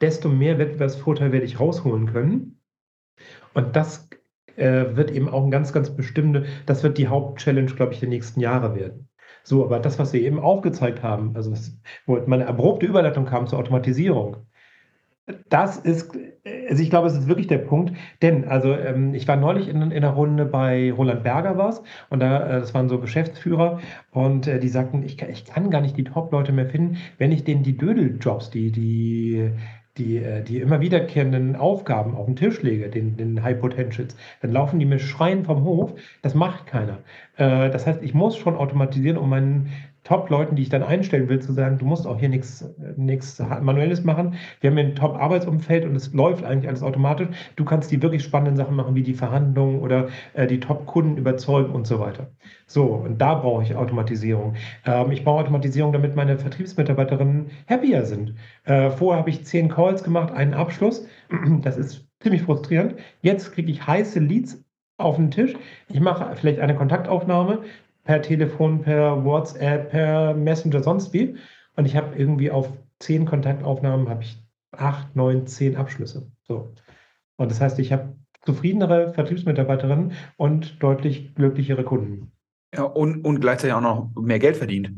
[0.00, 2.60] desto mehr Wettbewerbsvorteil werde ich rausholen können.
[3.54, 4.08] Und das
[4.56, 8.08] äh, wird eben auch ein ganz, ganz bestimmte, das wird die Hauptchallenge, glaube ich, der
[8.08, 9.08] nächsten Jahre werden.
[9.42, 13.46] So, aber das, was wir eben aufgezeigt haben, also was, wo meine abrupte Überleitung kam
[13.46, 14.46] zur Automatisierung,
[15.48, 16.10] das ist,
[16.68, 19.82] also ich glaube, es ist wirklich der Punkt, denn also ähm, ich war neulich in,
[19.82, 24.46] in einer Runde bei Roland Berger was und da, äh, das waren so Geschäftsführer und
[24.46, 27.62] äh, die sagten, ich, ich kann gar nicht die Top-Leute mehr finden, wenn ich denen
[27.62, 29.52] die Dödeljobs, die, die,
[29.98, 34.52] die, äh, die immer wiederkehrenden Aufgaben auf den Tisch lege, den, den High Potentials, dann
[34.52, 35.94] laufen die mir schreien vom Hof.
[36.22, 36.98] Das macht keiner.
[37.36, 39.70] Äh, das heißt, ich muss schon automatisieren, um meinen
[40.08, 42.64] Top-Leuten, die ich dann einstellen will, zu sagen, du musst auch hier nichts
[43.60, 44.36] Manuelles machen.
[44.62, 47.28] Wir haben ein Top-Arbeitsumfeld und es läuft eigentlich alles automatisch.
[47.56, 51.74] Du kannst die wirklich spannenden Sachen machen, wie die Verhandlungen oder äh, die Top-Kunden überzeugen
[51.74, 52.30] und so weiter.
[52.66, 54.54] So, und da brauche ich Automatisierung.
[54.86, 58.34] Ähm, ich brauche Automatisierung, damit meine Vertriebsmitarbeiterinnen happier sind.
[58.64, 61.06] Äh, vorher habe ich zehn Calls gemacht, einen Abschluss.
[61.60, 62.94] Das ist ziemlich frustrierend.
[63.20, 64.64] Jetzt kriege ich heiße Leads
[64.96, 65.54] auf den Tisch.
[65.88, 67.62] Ich mache vielleicht eine Kontaktaufnahme,
[68.08, 71.36] per Telefon, per WhatsApp, per Messenger, sonst wie.
[71.76, 74.42] Und ich habe irgendwie auf zehn Kontaktaufnahmen habe ich
[74.72, 76.32] acht, neun, zehn Abschlüsse.
[76.44, 76.72] So.
[77.36, 78.16] Und das heißt, ich habe
[78.46, 82.32] zufriedenere Vertriebsmitarbeiterinnen und deutlich glücklichere Kunden.
[82.74, 84.90] Ja, und, und gleichzeitig auch noch mehr Geld verdient.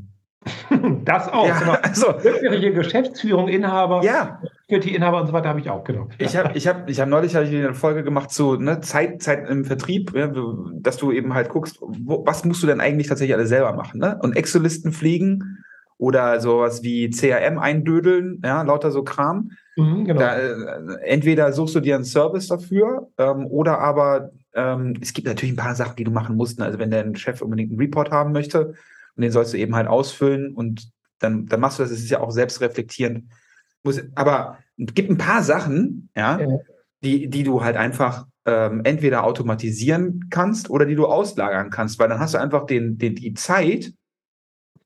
[1.05, 1.46] das auch.
[1.46, 1.72] Ja, genau.
[1.83, 4.40] also, Glückliche Geschäftsführung, Inhaber, ja.
[4.62, 6.09] Security-Inhaber und so weiter habe ich auch, genau.
[6.18, 9.22] Ich habe ich hab, ich hab neulich hab ich eine Folge gemacht zu ne, Zeit,
[9.22, 10.33] Zeit im Vertrieb, ja,
[10.74, 14.00] dass du eben halt guckst, wo, was musst du denn eigentlich tatsächlich alles selber machen?
[14.00, 14.18] Ne?
[14.22, 15.59] Und Excel-Listen pflegen
[15.98, 19.50] oder sowas wie CRM eindödeln, ja, lauter so Kram.
[19.76, 20.20] Mhm, genau.
[20.20, 20.55] da, äh,
[21.05, 25.62] entweder suchst du dir einen Service dafür ähm, oder aber ähm, es gibt natürlich ein
[25.62, 26.59] paar Sachen, die du machen musst.
[26.59, 26.64] Ne?
[26.64, 28.74] Also wenn der Chef unbedingt einen Report haben möchte,
[29.16, 31.92] und den sollst du eben halt ausfüllen und dann, dann machst du das.
[31.92, 33.31] Es ist ja auch selbstreflektierend.
[33.83, 36.59] Muss, aber es gibt ein paar Sachen, ja, ja.
[37.03, 42.11] Die, die du halt einfach ähm, entweder automatisieren kannst oder die du auslagern kannst, weil
[42.11, 43.94] dann hast du einfach den, den, die Zeit,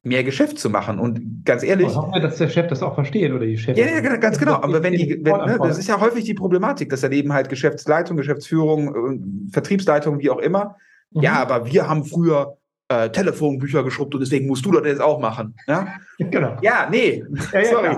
[0.04, 0.98] mehr Geschäft zu machen.
[0.98, 1.88] Und ganz ehrlich.
[1.88, 3.76] Ich hoffe, dass der Chef das auch versteht oder die Chefin.
[3.76, 4.54] Ja, ja, ganz genau.
[4.54, 7.48] Aber wenn die, wenn, ne, das ist ja häufig die Problematik, dass dann eben halt
[7.48, 10.76] Geschäftsleitung, Geschäftsführung, Vertriebsleitung, wie auch immer.
[11.10, 11.22] Mhm.
[11.22, 12.58] Ja, aber wir haben früher
[12.94, 15.56] äh, Telefonbücher geschrubbt und deswegen musst du das jetzt auch machen.
[15.66, 16.56] Ja, genau.
[16.62, 17.96] Ja, nee, ja, ja, sorry.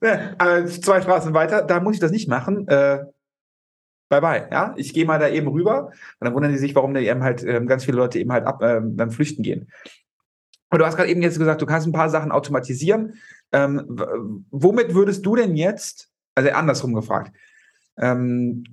[0.00, 2.66] äh, zwei Straßen weiter, da muss ich das nicht machen.
[2.68, 3.04] Äh,
[4.08, 4.48] bye bye.
[4.50, 7.22] Ja, ich gehe mal da eben rüber und dann wundern die sich, warum da eben
[7.22, 9.70] halt ähm, ganz viele Leute eben halt ab, ähm, dann flüchten gehen.
[10.70, 13.14] Und du hast gerade eben jetzt gesagt, du kannst ein paar Sachen automatisieren.
[13.52, 13.84] Ähm,
[14.50, 17.32] womit würdest du denn jetzt, also andersrum gefragt,
[17.96, 18.64] ähm,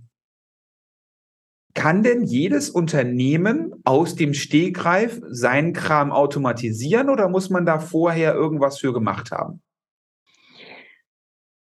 [1.74, 8.34] kann denn jedes Unternehmen aus dem Stegreif seinen Kram automatisieren oder muss man da vorher
[8.34, 9.62] irgendwas für gemacht haben?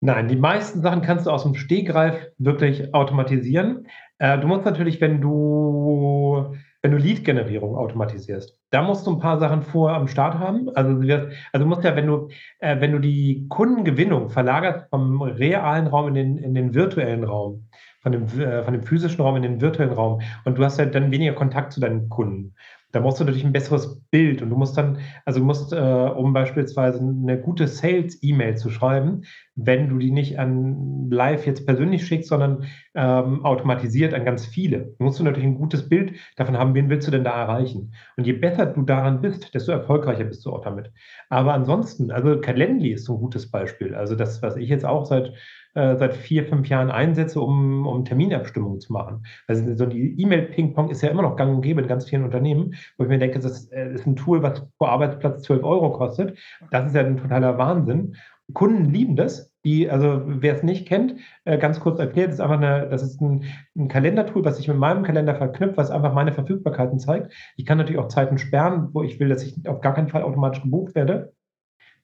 [0.05, 3.87] Nein, die meisten Sachen kannst du aus dem Stegreif wirklich automatisieren.
[4.19, 9.39] Äh, du musst natürlich, wenn du, wenn du Lead-Generierung automatisierst, da musst du ein paar
[9.39, 10.69] Sachen vorher am Start haben.
[10.75, 15.87] Also, also du musst ja, wenn du, äh, wenn du die Kundengewinnung verlagerst vom realen
[15.87, 17.69] Raum in den, in den virtuellen Raum,
[18.03, 20.87] von dem, äh, von dem physischen Raum in den virtuellen Raum und du hast ja
[20.87, 22.55] dann weniger Kontakt zu deinen Kunden.
[22.93, 25.77] Da brauchst du natürlich ein besseres Bild und du musst dann, also du musst, äh,
[25.77, 29.23] um beispielsweise eine gute Sales-E-Mail zu schreiben,
[29.55, 34.95] wenn du die nicht an live jetzt persönlich schickst, sondern ähm, automatisiert an ganz viele,
[34.99, 37.95] musst du natürlich ein gutes Bild davon haben, wen willst du denn da erreichen.
[38.19, 40.93] Und je besser du daran bist, desto erfolgreicher bist du auch damit.
[41.31, 43.95] Aber ansonsten, also Calendly ist so ein gutes Beispiel.
[43.95, 45.33] Also das, was ich jetzt auch seit
[45.75, 49.25] äh, seit vier, fünf Jahren einsetze, um, um Terminabstimmungen zu machen.
[49.47, 52.75] Also so die E-Mail-Ping-Pong ist ja immer noch gang und gäbe in ganz vielen Unternehmen,
[52.99, 55.93] wo ich mir denke, das ist, äh, ist ein Tool, was pro Arbeitsplatz 12 Euro
[55.93, 56.39] kostet.
[56.71, 58.17] Das ist ja ein totaler Wahnsinn.
[58.53, 59.51] Kunden lieben das.
[59.65, 63.21] Die, also wer es nicht kennt, äh, ganz kurz erklärt, ist einfach eine, das ist
[63.21, 63.45] ein,
[63.77, 67.33] ein Kalendertool, was sich mit meinem Kalender verknüpft, was einfach meine Verfügbarkeiten zeigt.
[67.57, 70.25] Ich kann natürlich auch Zeiten sperren, wo ich will, dass ich auf gar keinen Fall
[70.25, 71.33] automatisch gebucht werde.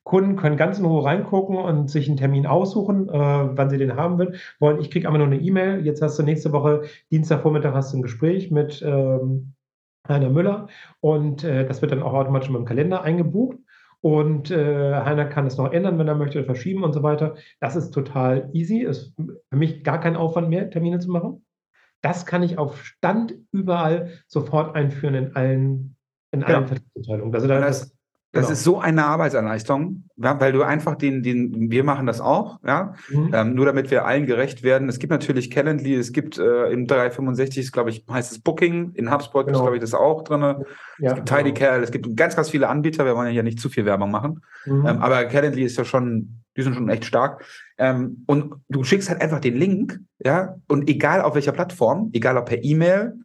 [0.09, 3.95] Kunden können ganz in Ruhe reingucken und sich einen Termin aussuchen, äh, wann sie den
[3.95, 4.17] haben
[4.59, 4.79] wollen.
[4.79, 5.85] Ich kriege einfach nur eine E-Mail.
[5.85, 9.53] Jetzt hast du nächste Woche, Dienstagvormittag, hast du ein Gespräch mit ähm,
[10.07, 10.67] Heiner Müller
[10.99, 13.59] und äh, das wird dann auch automatisch mit dem Kalender eingebucht.
[14.01, 17.35] Und äh, Heiner kann es noch ändern, wenn er möchte, verschieben und so weiter.
[17.59, 18.79] Das ist total easy.
[18.79, 21.45] Ist für mich gar kein Aufwand mehr, Termine zu machen.
[22.01, 25.97] Das kann ich auf Stand überall sofort einführen in allen,
[26.31, 26.67] in allen ja.
[26.67, 27.35] Vertragsmitteilungen.
[27.35, 27.95] Also da, das,
[28.31, 28.53] das genau.
[28.53, 33.31] ist so eine Arbeitserleichterung, weil du einfach den, den, wir machen das auch, ja, mhm.
[33.33, 34.87] ähm, nur damit wir allen gerecht werden.
[34.87, 39.11] Es gibt natürlich Calendly, es gibt äh, im 365, glaube ich, heißt es Booking, in
[39.11, 39.57] HubSpot genau.
[39.57, 40.41] ist, glaube ich, das auch drin.
[40.41, 40.57] Ja,
[40.99, 41.41] es gibt genau.
[41.41, 44.43] TidyCal, es gibt ganz, ganz viele Anbieter, wir wollen ja nicht zu viel Werbung machen.
[44.65, 44.85] Mhm.
[44.85, 47.43] Ähm, aber Calendly ist ja schon, die sind schon echt stark.
[47.79, 52.37] Ähm, und du schickst halt einfach den Link, ja, und egal auf welcher Plattform, egal
[52.37, 53.15] ob per E-Mail,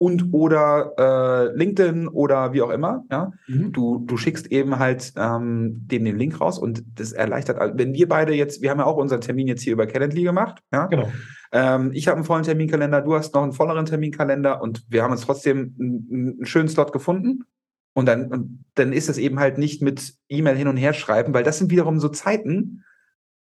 [0.00, 3.04] und oder äh, LinkedIn oder wie auch immer.
[3.10, 3.32] Ja?
[3.46, 3.70] Mhm.
[3.72, 7.92] Du, du schickst eben halt ähm, dem den Link raus und das erleichtert, also wenn
[7.92, 10.62] wir beide jetzt, wir haben ja auch unseren Termin jetzt hier über Calendly gemacht.
[10.72, 10.86] Ja?
[10.86, 11.12] Genau.
[11.52, 15.10] Ähm, ich habe einen vollen Terminkalender, du hast noch einen volleren Terminkalender und wir haben
[15.10, 16.08] uns trotzdem einen,
[16.38, 17.44] einen schönen Slot gefunden.
[17.92, 21.34] Und dann, und dann ist das eben halt nicht mit E-Mail hin und her schreiben,
[21.34, 22.84] weil das sind wiederum so Zeiten,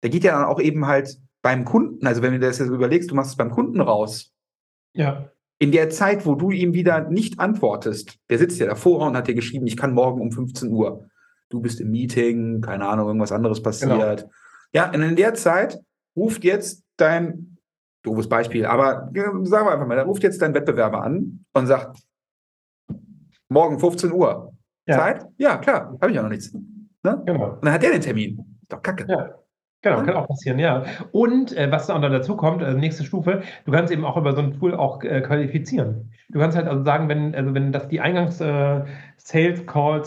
[0.02, 3.10] da geht ja dann auch eben halt beim Kunden, also wenn du das jetzt überlegst,
[3.10, 4.32] du machst es beim Kunden raus.
[4.94, 9.16] Ja in der Zeit, wo du ihm wieder nicht antwortest, der sitzt ja davor und
[9.16, 11.08] hat dir geschrieben, ich kann morgen um 15 Uhr.
[11.50, 13.92] Du bist im Meeting, keine Ahnung, irgendwas anderes passiert.
[13.92, 14.32] Genau.
[14.74, 15.80] Ja, und in der Zeit
[16.16, 17.58] ruft jetzt dein,
[18.02, 19.10] doofes Beispiel, aber
[19.44, 22.00] sagen wir einfach mal, da ruft jetzt dein Wettbewerber an und sagt,
[23.50, 24.54] morgen 15 Uhr.
[24.86, 24.98] Ja.
[24.98, 25.26] Zeit?
[25.38, 26.52] Ja, klar, habe ich ja noch nichts.
[27.04, 27.22] Ne?
[27.26, 27.54] Genau.
[27.54, 28.58] Und dann hat der den Termin.
[28.62, 29.06] Ist doch kacke.
[29.08, 29.36] Ja.
[29.84, 30.86] Genau, kann auch passieren, ja.
[31.12, 34.41] Und äh, was dann dazu kommt, also nächste Stufe, du kannst eben auch über so
[34.41, 36.13] ein Tool auch äh, qualifizieren.
[36.34, 38.82] Du kannst halt also sagen, wenn, also wenn das die Eingangs äh,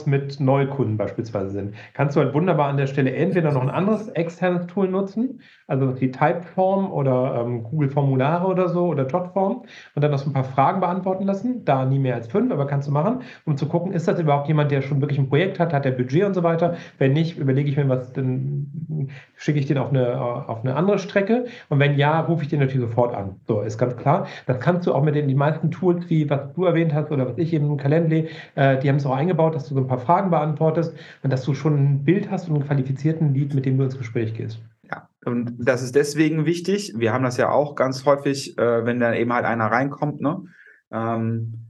[0.06, 4.08] mit Neukunden beispielsweise sind, kannst du halt wunderbar an der Stelle entweder noch ein anderes
[4.08, 9.62] externes Tool nutzen, also wie Typeform oder ähm, Google Formulare oder so oder Jotform
[9.94, 11.64] und dann noch so ein paar Fragen beantworten lassen.
[11.64, 14.48] Da nie mehr als fünf, aber kannst du machen, um zu gucken, ist das überhaupt
[14.48, 16.74] jemand, der schon wirklich ein Projekt hat, hat der Budget und so weiter.
[16.98, 20.98] Wenn nicht, überlege ich mir, was dann schicke ich den auf eine, auf eine andere
[20.98, 23.36] Strecke und wenn ja, rufe ich den natürlich sofort an.
[23.46, 24.26] So, ist ganz klar.
[24.46, 27.28] Das kannst du auch mit den die meisten Tools, wie was du erwähnt hast oder
[27.28, 29.98] was ich eben Calendly, äh, die haben es auch eingebaut, dass du so ein paar
[29.98, 33.78] Fragen beantwortest und dass du schon ein Bild hast und einen qualifizierten Lied, mit dem
[33.78, 34.60] du ins Gespräch gehst.
[34.88, 36.94] Ja, und das ist deswegen wichtig.
[36.96, 40.44] Wir haben das ja auch ganz häufig, äh, wenn dann eben halt einer reinkommt, ne?
[40.92, 41.66] Ähm,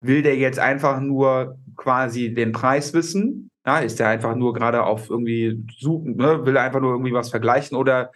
[0.00, 3.50] will der jetzt einfach nur quasi den Preis wissen?
[3.66, 6.46] Ja, ist der einfach nur gerade auf irgendwie suchen, ne?
[6.46, 8.12] will er einfach nur irgendwie was vergleichen oder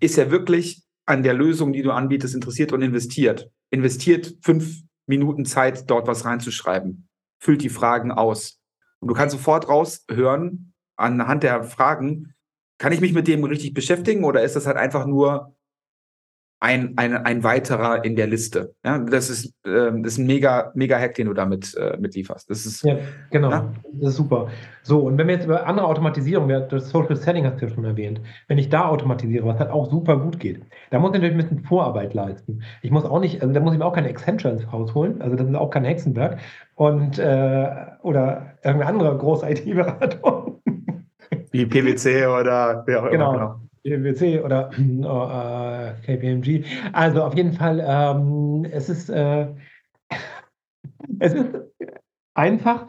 [0.00, 3.50] ist er wirklich an der Lösung, die du anbietest, interessiert und investiert?
[3.70, 8.60] Investiert fünf Minuten Zeit, dort was reinzuschreiben, füllt die Fragen aus.
[9.00, 12.34] Und du kannst sofort raushören, anhand der Fragen,
[12.78, 15.54] kann ich mich mit dem richtig beschäftigen oder ist das halt einfach nur
[16.62, 18.72] ein, ein, ein weiterer in der Liste.
[18.84, 22.48] Ja, das ist, ähm, das ist ein mega, mega Hack, den du damit äh, mitlieferst.
[22.48, 22.98] Das ist, ja,
[23.32, 23.50] genau.
[23.50, 23.72] Ja?
[23.94, 24.46] Das ist super.
[24.84, 27.84] So, und wenn wir jetzt über andere Automatisierung, das Social Selling hast du ja schon
[27.84, 31.34] erwähnt, wenn ich da automatisiere, was halt auch super gut geht, da muss ich natürlich
[31.34, 32.62] ein bisschen Vorarbeit leisten.
[32.82, 35.20] Ich muss auch nicht, also da muss ich mir auch keine Accenture ins Haus holen,
[35.20, 36.38] also das ist auch kein Hexenwerk
[36.76, 37.70] und äh,
[38.02, 40.62] oder irgendeine andere große IT-Beratung.
[41.50, 43.34] Wie PwC oder wer auch genau.
[43.34, 43.38] immer.
[43.38, 43.71] Genau.
[43.84, 46.64] PwC oder äh, KPMG.
[46.92, 49.48] Also auf jeden Fall, ähm, es ist, äh,
[51.18, 51.46] es ist
[52.34, 52.86] einfach.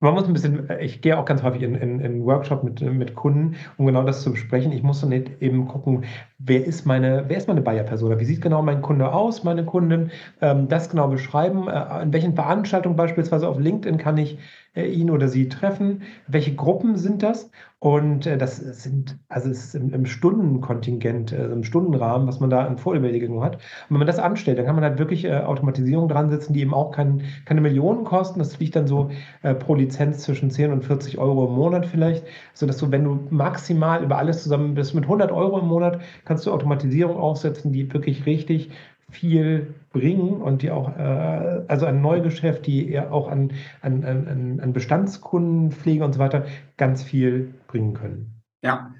[0.00, 3.14] Man muss ein bisschen, ich gehe auch ganz häufig in, in, in Workshop mit, mit
[3.14, 4.72] Kunden, um genau das zu besprechen.
[4.72, 6.04] Ich muss dann eben gucken,
[6.38, 8.20] wer ist meine, wer ist meine Buyer-Persona?
[8.20, 10.10] Wie sieht genau mein Kunde aus, meine Kundin?
[10.40, 11.68] Ähm, das genau beschreiben.
[11.68, 14.38] Äh, in welchen Veranstaltungen beispielsweise auf LinkedIn kann ich
[14.74, 16.02] äh, ihn oder sie treffen?
[16.28, 17.50] Welche Gruppen sind das?
[17.82, 22.48] Und äh, das sind, also es ist im, im Stundenkontingent, also im Stundenrahmen, was man
[22.48, 23.56] da an Vorüberlegungen hat.
[23.56, 26.60] Und wenn man das anstellt, dann kann man halt wirklich äh, Automatisierung dran setzen, die
[26.60, 28.38] eben auch kein, keine Millionen kosten.
[28.38, 29.10] Das liegt dann so
[29.42, 33.26] äh, pro Lizenz zwischen 10 und 40 Euro im Monat vielleicht, sodass du, wenn du
[33.30, 37.92] maximal über alles zusammen bist, mit 100 Euro im Monat, kannst du Automatisierung aufsetzen, die
[37.92, 38.70] wirklich richtig
[39.12, 44.60] viel bringen und die auch, äh, also ein Neugeschäft, die eher auch an, an, an,
[44.60, 46.46] an Bestandskundenpflege und so weiter
[46.76, 48.42] ganz viel bringen können.
[48.62, 48.94] Ja,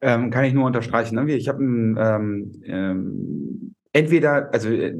[0.00, 1.14] ähm, kann ich nur unterstreichen.
[1.16, 1.30] Ne?
[1.32, 4.94] Ich habe ähm, ähm, entweder, also äh,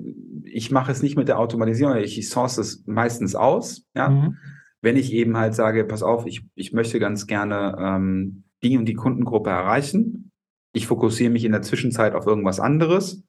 [0.45, 4.11] ich mache es nicht mit der Automatisierung, ich source es meistens aus, ja.
[4.11, 4.37] Mhm.
[4.81, 8.85] Wenn ich eben halt sage, pass auf, ich, ich möchte ganz gerne ähm, die und
[8.85, 10.31] die Kundengruppe erreichen.
[10.73, 13.25] Ich fokussiere mich in der Zwischenzeit auf irgendwas anderes.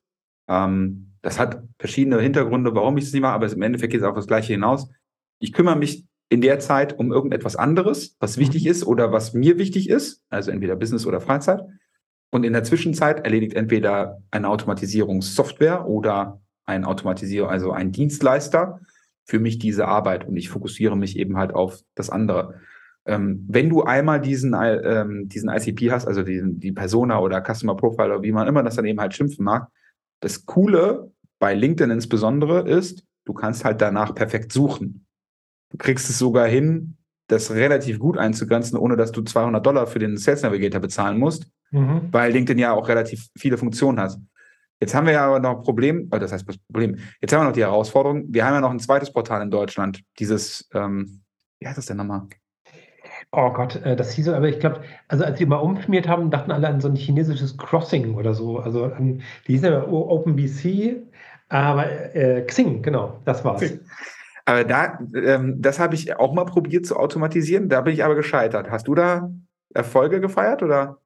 [0.47, 4.08] Ähm, das hat verschiedene Hintergründe, warum ich es nicht mache, aber im Endeffekt geht es
[4.08, 4.89] auf das Gleiche hinaus.
[5.39, 9.58] Ich kümmere mich in der Zeit um irgendetwas anderes, was wichtig ist oder was mir
[9.58, 11.62] wichtig ist, also entweder Business oder Freizeit.
[12.32, 18.79] Und in der Zwischenzeit erledigt entweder eine Automatisierungssoftware oder ein Automatisierer, also ein Dienstleister
[19.25, 22.62] für mich diese Arbeit und ich fokussiere mich eben halt auf das andere.
[23.05, 27.75] Ähm, wenn du einmal diesen, ähm, diesen ICP hast, also diesen, die Persona oder Customer
[27.75, 29.67] Profile oder wie man immer das dann eben halt schimpfen mag,
[30.19, 35.05] das Coole bei LinkedIn insbesondere ist, du kannst halt danach perfekt suchen.
[35.69, 39.99] Du kriegst es sogar hin, das relativ gut einzugrenzen, ohne dass du 200 Dollar für
[39.99, 42.10] den Sales Navigator bezahlen musst, mhm.
[42.12, 44.17] weil LinkedIn ja auch relativ viele Funktionen hat.
[44.82, 47.41] Jetzt haben wir ja aber noch ein Problem, oh, das heißt das Problem, jetzt haben
[47.41, 51.21] wir noch die Herausforderung, wir haben ja noch ein zweites Portal in Deutschland, dieses, ähm,
[51.60, 52.27] wie heißt das denn nochmal?
[53.31, 56.31] Oh Gott, äh, das hieß so, aber ich glaube, also als die mal umfirmiert haben,
[56.31, 58.57] dachten alle an so ein chinesisches Crossing oder so.
[58.57, 61.03] Also an, die hießen ja OpenBC,
[61.47, 63.63] aber äh, Xing, genau, das war's.
[64.45, 68.15] Aber da, ähm, das habe ich auch mal probiert zu automatisieren, da bin ich aber
[68.15, 68.71] gescheitert.
[68.71, 69.29] Hast du da
[69.75, 70.97] Erfolge gefeiert oder?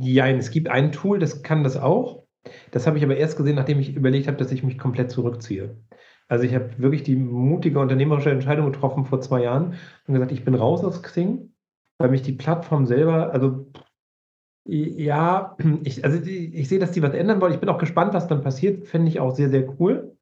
[0.00, 2.24] Ja, es gibt ein Tool, das kann das auch.
[2.70, 5.76] Das habe ich aber erst gesehen, nachdem ich überlegt habe, dass ich mich komplett zurückziehe.
[6.28, 9.74] Also ich habe wirklich die mutige unternehmerische Entscheidung getroffen vor zwei Jahren
[10.06, 11.50] und gesagt, ich bin raus aus Xing
[11.98, 13.66] weil mich die Plattform selber, also
[14.68, 17.54] ja, ich, also ich, sehe, dass die was ändern wollen.
[17.54, 18.86] Ich bin auch gespannt, was dann passiert.
[18.88, 20.16] Finde ich auch sehr, sehr cool.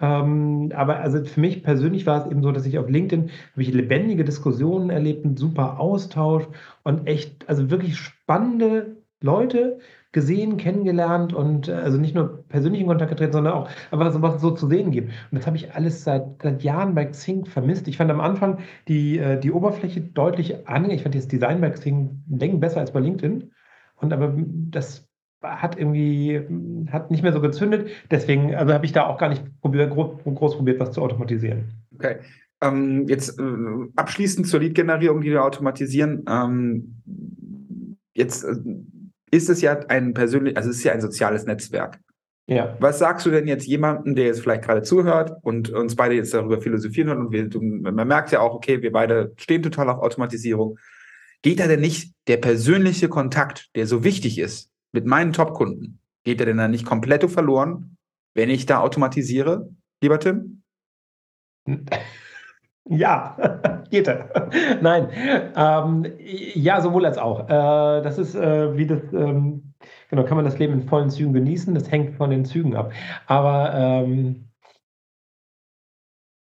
[0.00, 3.62] Ähm, aber also für mich persönlich war es eben so, dass ich auf LinkedIn habe
[3.62, 6.48] ich lebendige Diskussionen erlebt, einen super Austausch
[6.82, 9.78] und echt, also wirklich spannende Leute,
[10.14, 14.22] gesehen, kennengelernt und äh, also nicht nur persönlich in Kontakt getreten, sondern auch einfach so,
[14.22, 15.08] was so zu sehen gibt.
[15.08, 17.88] Und das habe ich alles seit, seit Jahren bei Xing vermisst.
[17.88, 20.94] Ich fand am Anfang die, äh, die Oberfläche deutlich angenehmer.
[20.94, 23.50] Ich fand das Design bei Xing Längen besser als bei LinkedIn.
[23.96, 24.34] Und aber
[24.70, 25.06] das
[25.42, 26.40] hat irgendwie
[26.90, 27.88] hat nicht mehr so gezündet.
[28.10, 31.64] Deswegen also habe ich da auch gar nicht probiert, groß, groß probiert, was zu automatisieren.
[31.94, 32.16] Okay.
[32.62, 33.42] Ähm, jetzt äh,
[33.96, 36.24] abschließend zur Lead-Generierung, die wir automatisieren.
[36.28, 37.02] Ähm,
[38.14, 38.54] jetzt äh,
[39.34, 41.98] ist es ja ein persönlich, also es ist ja ein soziales Netzwerk.
[42.46, 42.76] Ja.
[42.78, 46.34] Was sagst du denn jetzt jemandem, der jetzt vielleicht gerade zuhört und uns beide jetzt
[46.34, 50.00] darüber philosophieren hört und wir, man merkt ja auch, okay, wir beide stehen total auf
[50.00, 50.78] Automatisierung.
[51.42, 56.38] Geht da denn nicht der persönliche Kontakt, der so wichtig ist, mit meinen Top-Kunden, geht
[56.38, 57.96] der denn dann nicht komplett verloren,
[58.34, 59.70] wenn ich da automatisiere,
[60.00, 60.62] lieber Tim?
[62.86, 63.36] Ja,
[63.90, 64.28] geht er.
[64.82, 65.08] Nein,
[65.56, 66.06] ähm,
[66.54, 67.48] ja, sowohl als auch.
[67.48, 69.74] Äh, das ist äh, wie das, ähm,
[70.10, 72.92] genau, kann man das Leben in vollen Zügen genießen, das hängt von den Zügen ab.
[73.26, 74.50] Aber ähm,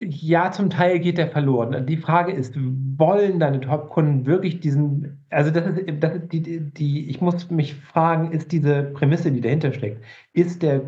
[0.01, 1.87] ja, zum Teil geht der verloren.
[1.87, 7.09] Die Frage ist, wollen deine Top-Kunden wirklich diesen, also das ist, das ist die, die,
[7.09, 10.83] ich muss mich fragen, ist diese Prämisse, die dahinter steckt, ist der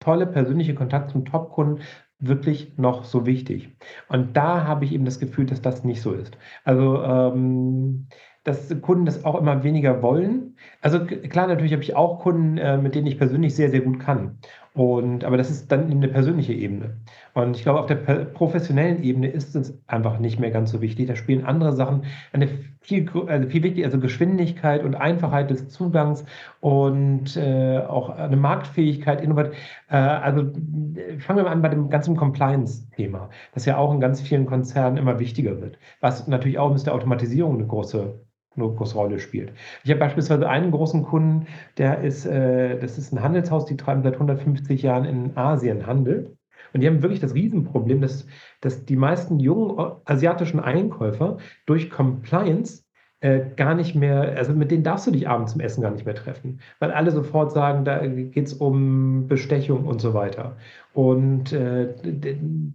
[0.00, 1.82] tolle persönliche Kontakt zum Top-Kunden
[2.20, 3.76] wirklich noch so wichtig?
[4.08, 6.36] Und da habe ich eben das Gefühl, dass das nicht so ist.
[6.64, 8.08] Also, ähm,
[8.44, 10.56] dass Kunden das auch immer weniger wollen.
[10.80, 14.00] Also klar, natürlich habe ich auch Kunden, äh, mit denen ich persönlich sehr, sehr gut
[14.00, 14.38] kann.
[14.78, 16.98] Und, aber das ist dann eine persönliche Ebene.
[17.34, 21.08] Und ich glaube, auf der professionellen Ebene ist es einfach nicht mehr ganz so wichtig.
[21.08, 22.48] Da spielen andere Sachen eine
[22.80, 26.24] viel, also viel wichtiger, also Geschwindigkeit und Einfachheit des Zugangs
[26.60, 29.20] und äh, auch eine Marktfähigkeit.
[29.20, 34.20] Äh, also fangen wir mal an bei dem ganzen Compliance-Thema, das ja auch in ganz
[34.20, 35.76] vielen Konzernen immer wichtiger wird.
[36.00, 38.27] Was natürlich auch mit der Automatisierung eine große
[38.60, 39.52] eine große Rolle spielt.
[39.84, 41.46] Ich habe beispielsweise einen großen Kunden,
[41.76, 46.36] der ist, äh, das ist ein Handelshaus, die treiben seit 150 Jahren in Asien Handel.
[46.72, 48.26] Und die haben wirklich das Riesenproblem, dass,
[48.60, 52.84] dass die meisten jungen asiatischen Einkäufer durch Compliance
[53.20, 56.06] äh, gar nicht mehr, also mit denen darfst du dich abends zum Essen gar nicht
[56.06, 60.56] mehr treffen, weil alle sofort sagen, da geht es um Bestechung und so weiter.
[60.92, 61.94] Und äh,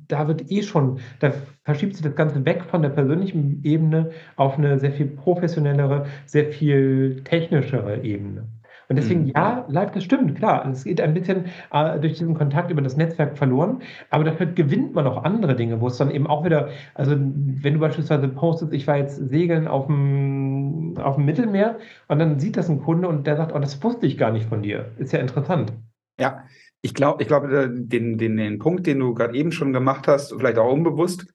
[0.08, 1.32] da wird eh schon, da
[1.64, 6.52] verschiebt sich das Ganze weg von der persönlichen Ebene auf eine sehr viel professionellere, sehr
[6.52, 8.48] viel technischere Ebene.
[8.90, 9.34] Und deswegen, mhm.
[9.36, 10.68] ja, live, das stimmt, klar.
[10.70, 14.94] Es geht ein bisschen äh, durch diesen Kontakt über das Netzwerk verloren, aber dafür gewinnt
[14.94, 18.74] man auch andere Dinge, wo es dann eben auch wieder, also wenn du beispielsweise postest,
[18.74, 23.08] ich war jetzt segeln auf dem, auf dem Mittelmeer und dann sieht das ein Kunde
[23.08, 24.92] und der sagt, oh, das wusste ich gar nicht von dir.
[24.98, 25.74] Ist ja interessant.
[26.20, 26.44] Ja,
[26.82, 30.34] ich glaube, ich äh, den, den, den Punkt, den du gerade eben schon gemacht hast,
[30.34, 31.26] vielleicht auch unbewusst,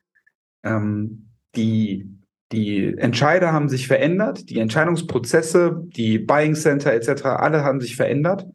[0.63, 2.19] ähm, die
[2.53, 8.47] die Entscheider haben sich verändert, die Entscheidungsprozesse, die Buying Center etc., alle haben sich verändert.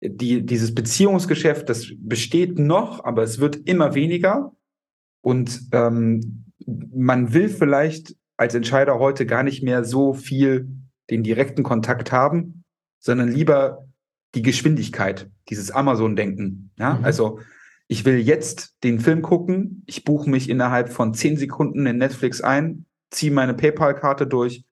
[0.00, 4.52] Die, dieses Beziehungsgeschäft, das besteht noch, aber es wird immer weniger.
[5.22, 10.68] Und ähm, man will vielleicht als Entscheider heute gar nicht mehr so viel
[11.10, 12.64] den direkten Kontakt haben,
[13.00, 13.86] sondern lieber
[14.34, 16.70] die Geschwindigkeit, dieses Amazon-Denken.
[16.78, 16.94] Ja?
[16.94, 17.04] Mhm.
[17.04, 17.40] Also
[17.88, 22.42] ich will jetzt den Film gucken, ich buche mich innerhalb von zehn Sekunden in Netflix
[22.42, 24.64] ein, ziehe meine PayPal-Karte durch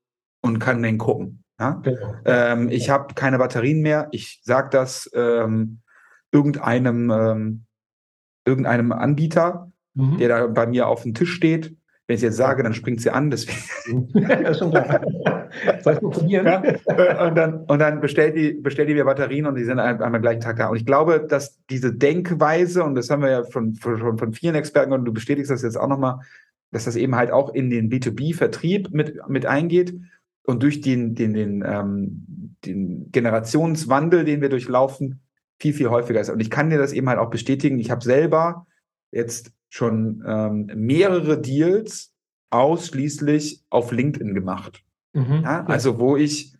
[0.43, 1.45] und kann den gucken.
[1.59, 1.81] Ja?
[1.83, 2.15] Genau.
[2.25, 4.09] Ähm, ich habe keine Batterien mehr.
[4.13, 5.81] Ich sage das ähm,
[6.33, 7.65] irgendeinem, ähm,
[8.45, 10.19] irgendeinem Anbieter, mhm.
[10.19, 11.77] der da bei mir auf dem Tisch steht.
[12.09, 13.31] Wenn ich jetzt sage, dann springt sie an.
[13.31, 14.09] Deswegen.
[14.15, 15.01] ja, schon klar.
[15.81, 16.47] Soll ich probieren?
[16.47, 19.81] Ja, äh, und dann, und dann bestellt, die, bestellt die mir Batterien und die sind
[19.81, 20.69] am, am gleichen Tag da.
[20.69, 24.55] Und ich glaube, dass diese Denkweise, und das haben wir ja von, von, von vielen
[24.55, 26.21] Experten, und du bestätigst das jetzt auch nochmal,
[26.71, 29.95] dass das eben halt auch in den B2B-Vertrieb mit, mit eingeht
[30.45, 35.21] und durch den, den, den, ähm, den Generationswandel, den wir durchlaufen,
[35.59, 36.31] viel, viel häufiger ist.
[36.31, 37.79] Und ich kann dir das eben halt auch bestätigen.
[37.79, 38.67] Ich habe selber
[39.11, 42.13] jetzt schon ähm, mehrere Deals
[42.51, 44.83] ausschließlich auf LinkedIn gemacht.
[45.13, 46.55] Mhm, ja, also wo ich,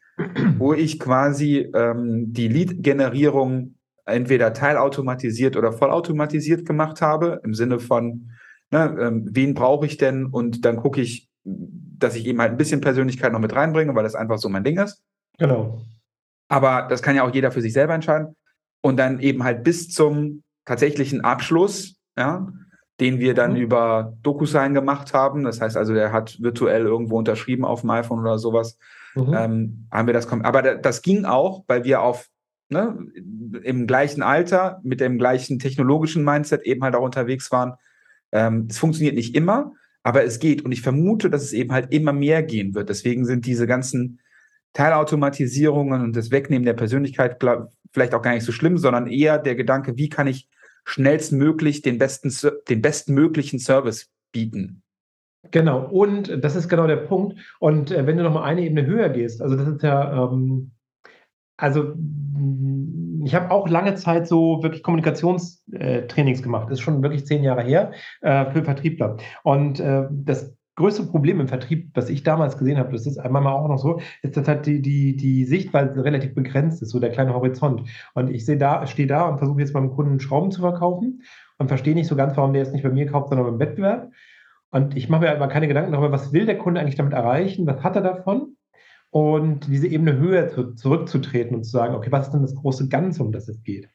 [0.59, 8.31] wo ich quasi ähm, die Lead-Generierung entweder teilautomatisiert oder vollautomatisiert gemacht habe, im Sinne von
[8.71, 10.27] ne, ähm, wen brauche ich denn?
[10.27, 14.05] Und dann gucke ich, dass ich eben halt ein bisschen Persönlichkeit noch mit reinbringe, weil
[14.05, 15.03] das einfach so mein Ding ist.
[15.39, 15.81] Genau.
[16.49, 18.37] Aber das kann ja auch jeder für sich selber entscheiden.
[18.83, 22.47] Und dann eben halt bis zum tatsächlichen Abschluss, ja,
[23.01, 23.59] den wir dann mhm.
[23.59, 25.45] über DocuSign gemacht haben.
[25.45, 28.79] Das heißt also, der hat virtuell irgendwo unterschrieben auf dem iPhone oder sowas.
[29.15, 29.35] Mhm.
[29.35, 32.29] Ähm, haben wir das, aber das ging auch, weil wir auf
[32.69, 32.99] ne,
[33.63, 37.75] im gleichen Alter mit dem gleichen technologischen Mindset eben halt auch unterwegs waren
[38.33, 39.73] ähm, es funktioniert nicht immer,
[40.03, 40.65] aber es geht.
[40.65, 42.89] Und ich vermute, dass es eben halt immer mehr gehen wird.
[42.89, 44.21] Deswegen sind diese ganzen
[44.73, 47.43] Teilautomatisierungen und das Wegnehmen der Persönlichkeit
[47.93, 50.49] vielleicht auch gar nicht so schlimm, sondern eher der Gedanke, wie kann ich
[50.85, 52.33] schnellstmöglich den besten,
[52.69, 54.83] den bestmöglichen Service bieten.
[55.51, 57.39] Genau, und das ist genau der Punkt.
[57.59, 60.73] Und äh, wenn du nochmal eine Ebene höher gehst, also das ist ja, ähm,
[61.57, 61.95] also
[63.25, 66.67] ich habe auch lange Zeit so wirklich Kommunikationstrainings gemacht.
[66.67, 69.17] Das ist schon wirklich zehn Jahre her äh, für Vertriebler.
[69.43, 73.47] Und äh, das größte Problem im Vertrieb, was ich damals gesehen habe, das ist einmal
[73.47, 77.11] auch noch so, ist, dass halt die, die, die Sichtweise relativ begrenzt ist, so der
[77.11, 77.89] kleine Horizont.
[78.15, 81.23] Und ich sehe da, stehe da und versuche jetzt beim Kunden Schrauben zu verkaufen
[81.59, 84.11] und verstehe nicht so ganz, warum der jetzt nicht bei mir kauft, sondern beim Wettbewerb.
[84.71, 87.67] Und ich mache mir aber keine Gedanken darüber, was will der Kunde eigentlich damit erreichen,
[87.67, 88.56] was hat er davon?
[89.17, 92.91] Und diese Ebene höher zu, zurückzutreten und zu sagen, okay, was ist denn das große
[92.91, 93.89] Ganze, um das es geht?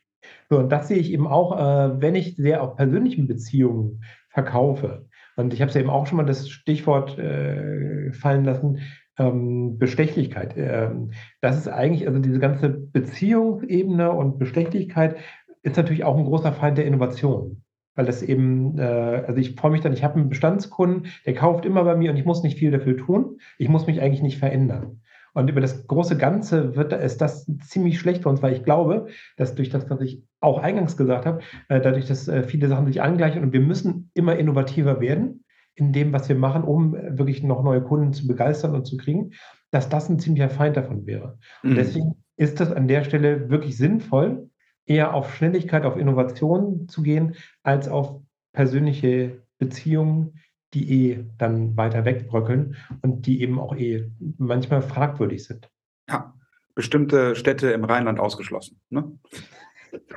[0.50, 5.06] So, und das sehe ich eben auch, äh, wenn ich sehr auf persönlichen Beziehungen verkaufe.
[5.36, 8.80] Und ich habe es ja eben auch schon mal das Stichwort äh, fallen lassen,
[9.20, 10.56] ähm, Bestechlichkeit.
[10.58, 15.18] Ähm, das ist eigentlich, also diese ganze Beziehungsebene und Bestechlichkeit
[15.62, 17.62] ist natürlich auch ein großer Feind der Innovation.
[17.94, 18.82] Weil das eben, äh,
[19.28, 22.18] also ich freue mich dann, ich habe einen Bestandskunden, der kauft immer bei mir und
[22.18, 23.38] ich muss nicht viel dafür tun.
[23.60, 25.02] Ich muss mich eigentlich nicht verändern.
[25.34, 29.08] Und über das große Ganze wird, ist das ziemlich schlecht für uns, weil ich glaube,
[29.38, 32.88] dass durch das, was ich auch eingangs gesagt habe, äh, dadurch, dass äh, viele Sachen
[32.88, 37.18] sich angleichen und wir müssen immer innovativer werden in dem, was wir machen, um äh,
[37.18, 39.32] wirklich noch neue Kunden zu begeistern und zu kriegen,
[39.72, 41.38] dass das ein ziemlicher Feind davon wäre.
[41.64, 41.76] Und mhm.
[41.76, 44.50] deswegen ist das an der Stelle wirklich sinnvoll,
[44.86, 48.20] eher auf Schnelligkeit, auf Innovation zu gehen, als auf
[48.52, 50.34] persönliche Beziehungen,
[50.74, 55.70] die eh dann weiter wegbröckeln und die eben auch eh manchmal fragwürdig sind.
[56.10, 56.34] Ja,
[56.76, 58.80] bestimmte Städte im Rheinland ausgeschlossen.
[58.90, 59.12] Ne?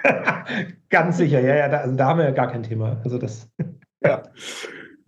[0.90, 3.00] Ganz sicher, ja, ja, da, also da haben wir ja gar kein Thema.
[3.04, 3.50] Also das.
[4.02, 4.22] ja.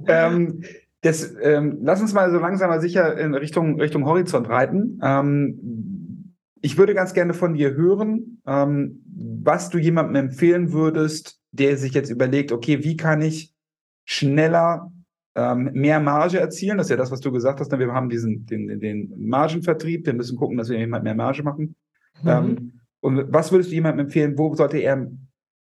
[0.06, 0.62] Ähm,
[1.02, 4.98] das, ähm, lass uns mal so langsam mal sicher in Richtung, Richtung Horizont reiten.
[5.02, 9.04] Ähm, ich würde ganz gerne von dir hören, ähm,
[9.42, 13.54] was du jemandem empfehlen würdest, der sich jetzt überlegt, okay, wie kann ich
[14.04, 14.90] schneller
[15.36, 16.78] ähm, mehr Marge erzielen?
[16.78, 17.70] Das ist ja das, was du gesagt hast.
[17.70, 17.78] Ne?
[17.78, 21.76] Wir haben diesen den, den Margenvertrieb, wir müssen gucken, dass wir jemand mehr Marge machen.
[22.22, 22.28] Mhm.
[22.28, 25.10] Ähm, und was würdest du jemandem empfehlen, wo sollte er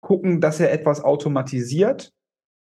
[0.00, 2.12] gucken, dass er etwas automatisiert?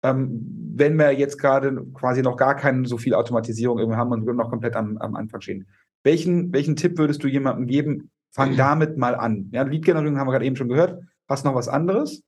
[0.05, 4.34] Ähm, wenn wir jetzt gerade quasi noch gar keine so viel Automatisierung haben und wir
[4.34, 5.66] noch komplett am, am Anfang stehen.
[6.05, 8.11] Welchen, welchen Tipp würdest du jemandem geben?
[8.30, 9.49] Fang damit mal an.
[9.53, 11.01] Ja, Lead-Generierung haben wir gerade eben schon gehört.
[11.28, 12.22] Hast du noch was anderes?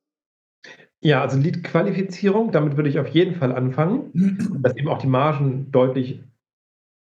[1.04, 4.10] Ja, also Lead-Qualifizierung, damit würde ich auf jeden Fall anfangen,
[4.62, 6.24] dass eben auch die Margen deutlich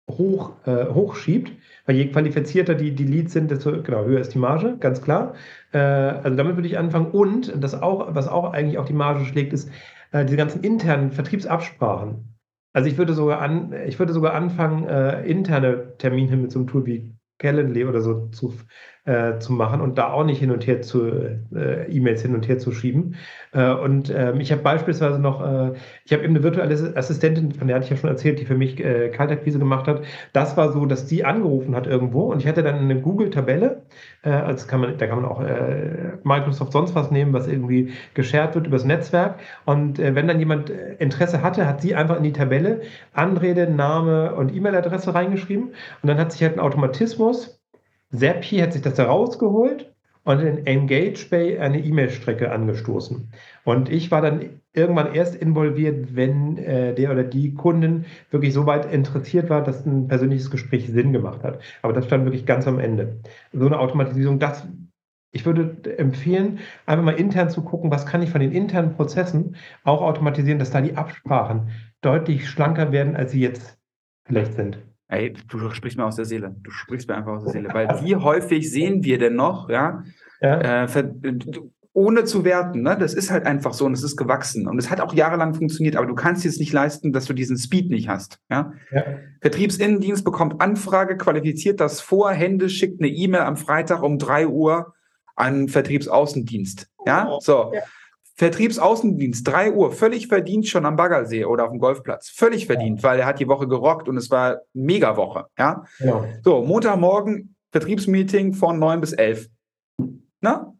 [0.08, 1.50] hoch, äh, hochschiebt,
[1.84, 5.34] weil je qualifizierter die, die Leads sind, desto genau, höher ist die Marge, ganz klar.
[5.72, 9.24] Äh, also damit würde ich anfangen und das auch, was auch eigentlich auch die Marge
[9.24, 9.68] schlägt, ist
[10.12, 12.36] äh, diese ganzen internen Vertriebsabsprachen.
[12.72, 16.68] Also ich würde sogar an, ich würde sogar anfangen, äh, interne Termine mit so einem
[16.68, 18.54] Tool wie Calendly oder so zu,
[19.08, 21.06] äh, zu machen und da auch nicht hin und her zu
[21.54, 23.16] äh, E-Mails hin und her zu schieben.
[23.52, 25.72] Äh, und ähm, ich habe beispielsweise noch, äh,
[26.04, 28.54] ich habe eben eine virtuelle Assistentin, von der hatte ich ja schon erzählt, die für
[28.54, 30.02] mich äh, Kaltakquise gemacht hat.
[30.34, 33.82] Das war so, dass die angerufen hat irgendwo und ich hatte dann eine Google-Tabelle.
[34.22, 37.92] Äh, also kann man, da kann man auch äh, Microsoft sonst was nehmen, was irgendwie
[38.12, 39.40] geshared wird übers Netzwerk.
[39.64, 42.82] Und äh, wenn dann jemand äh, Interesse hatte, hat sie einfach in die Tabelle
[43.14, 45.68] Anrede, Name und E-Mail-Adresse reingeschrieben.
[46.02, 47.57] Und dann hat sich halt ein Automatismus,
[48.10, 49.92] Zapier hat sich das da rausgeholt
[50.24, 53.32] und in Engage Bay eine E-Mail-Strecke angestoßen.
[53.64, 58.66] Und ich war dann irgendwann erst involviert, wenn äh, der oder die Kundin wirklich so
[58.66, 61.60] weit interessiert war, dass ein persönliches Gespräch Sinn gemacht hat.
[61.82, 63.20] Aber das stand wirklich ganz am Ende.
[63.52, 64.66] So eine Automatisierung, das
[65.30, 69.56] ich würde empfehlen, einfach mal intern zu gucken, was kann ich von den internen Prozessen
[69.84, 73.78] auch automatisieren, dass da die Absprachen deutlich schlanker werden, als sie jetzt
[74.24, 74.78] vielleicht sind.
[75.08, 76.54] Ey, du sprichst mir aus der Seele.
[76.62, 77.70] Du sprichst mir einfach aus der Seele.
[77.72, 80.02] Weil wie häufig sehen wir denn noch, ja,
[80.40, 80.84] ja.
[80.84, 81.08] Äh,
[81.98, 82.96] ohne zu werten, ne?
[82.96, 84.68] Das ist halt einfach so und es ist gewachsen.
[84.68, 87.58] Und es hat auch jahrelang funktioniert, aber du kannst jetzt nicht leisten, dass du diesen
[87.58, 88.38] Speed nicht hast.
[88.48, 88.72] Ja?
[88.92, 89.04] ja.
[89.40, 94.94] Vertriebsinnendienst bekommt Anfrage, qualifiziert das vor, Hände schickt eine E-Mail am Freitag um drei Uhr
[95.34, 96.88] an Vertriebsaußendienst.
[97.04, 97.72] Ja, oh, so.
[97.74, 97.82] Ja.
[98.38, 102.30] Vertriebsaußendienst, 3 Uhr, völlig verdient schon am Baggersee oder auf dem Golfplatz.
[102.30, 105.46] Völlig verdient, weil er hat die Woche gerockt und es war mega Woche.
[105.58, 105.84] Ja?
[105.98, 106.24] ja.
[106.44, 109.48] So, Montagmorgen, Vertriebsmeeting von 9 bis 11.
[110.40, 110.72] Na?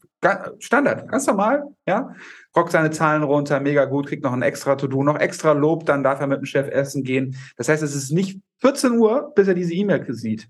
[0.60, 2.14] Standard, ganz normal, ja.
[2.56, 6.04] Rockt seine Zahlen runter, mega gut, kriegt noch ein extra To-Do, noch extra Lob, dann
[6.04, 7.36] darf er mit dem Chef essen gehen.
[7.56, 10.48] Das heißt, es ist nicht 14 Uhr, bis er diese E-Mail sieht.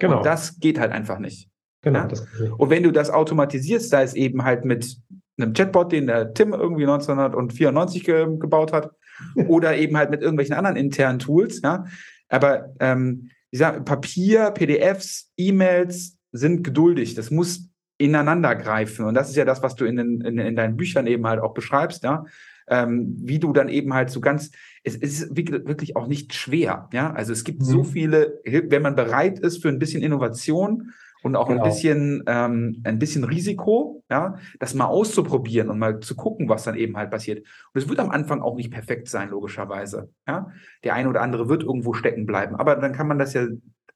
[0.00, 0.18] Genau.
[0.18, 1.48] Und das geht halt einfach nicht.
[1.82, 2.08] Genau.
[2.08, 2.52] Ja?
[2.56, 4.96] Und wenn du das automatisierst, sei es eben halt mit
[5.38, 8.90] einem Chatbot, den der Tim irgendwie 1994 ge gebaut hat,
[9.48, 11.84] oder eben halt mit irgendwelchen anderen internen Tools, ja.
[12.28, 17.14] Aber ähm, dieser Papier, PDFs, E-Mails sind geduldig.
[17.14, 19.04] Das muss ineinander greifen.
[19.04, 21.40] Und das ist ja das, was du in, den, in, in deinen Büchern eben halt
[21.40, 22.24] auch beschreibst, ja.
[22.66, 24.50] Ähm, wie du dann eben halt so ganz,
[24.84, 27.12] es, es ist wirklich auch nicht schwer, ja.
[27.12, 27.66] Also es gibt mhm.
[27.66, 30.92] so viele, wenn man bereit ist für ein bisschen Innovation,
[31.24, 31.62] und auch genau.
[31.62, 36.64] ein bisschen ähm, ein bisschen Risiko, ja, das mal auszuprobieren und mal zu gucken, was
[36.64, 37.38] dann eben halt passiert.
[37.38, 40.10] Und es wird am Anfang auch nicht perfekt sein, logischerweise.
[40.28, 40.50] Ja,
[40.84, 43.46] der eine oder andere wird irgendwo stecken bleiben, aber dann kann man das ja.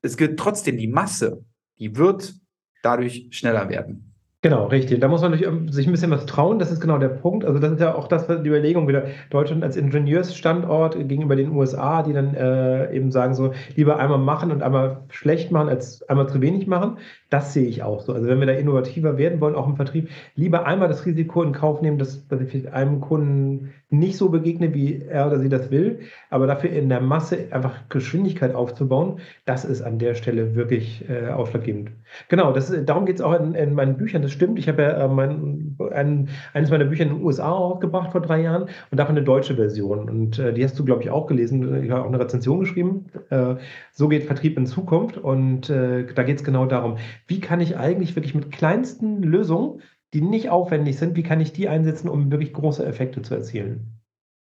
[0.01, 1.45] Es gilt trotzdem die Masse,
[1.79, 2.35] die wird
[2.83, 4.08] dadurch schneller werden.
[4.41, 5.01] Genau, richtig.
[5.01, 5.45] Da muss man sich
[5.89, 6.61] ein bisschen was trauen.
[6.61, 7.45] Das ist genau der Punkt.
[7.45, 9.07] Also das ist ja auch das, die Überlegung wieder.
[9.31, 14.53] Deutschland als Ingenieursstandort gegenüber den USA, die dann äh, eben sagen so, lieber einmal machen
[14.53, 16.99] und einmal schlecht machen, als einmal zu wenig machen.
[17.31, 18.13] Das sehe ich auch so.
[18.13, 21.51] Also wenn wir da innovativer werden wollen, auch im Vertrieb, lieber einmal das Risiko in
[21.53, 25.71] Kauf nehmen, dass, dass ich einem Kunden nicht so begegne, wie er oder sie das
[25.71, 31.09] will, aber dafür in der Masse einfach Geschwindigkeit aufzubauen, das ist an der Stelle wirklich
[31.09, 31.91] äh, ausschlaggebend.
[32.29, 34.59] Genau, das, darum geht es auch in, in, meinen Büchern, das stimmt.
[34.59, 38.43] Ich habe ja äh, mein, ein, eines meiner Bücher in den USA aufgebracht vor drei
[38.43, 40.09] Jahren und davon eine deutsche Version.
[40.09, 41.83] Und äh, die hast du, glaube ich, auch gelesen.
[41.83, 43.07] Ich habe auch eine Rezension geschrieben.
[43.31, 43.57] Äh,
[43.93, 45.17] so geht Vertrieb in Zukunft.
[45.17, 49.81] Und äh, da geht es genau darum, wie kann ich eigentlich wirklich mit kleinsten Lösungen
[50.15, 54.01] die nicht aufwendig sind, wie kann ich die einsetzen, um wirklich große Effekte zu erzielen?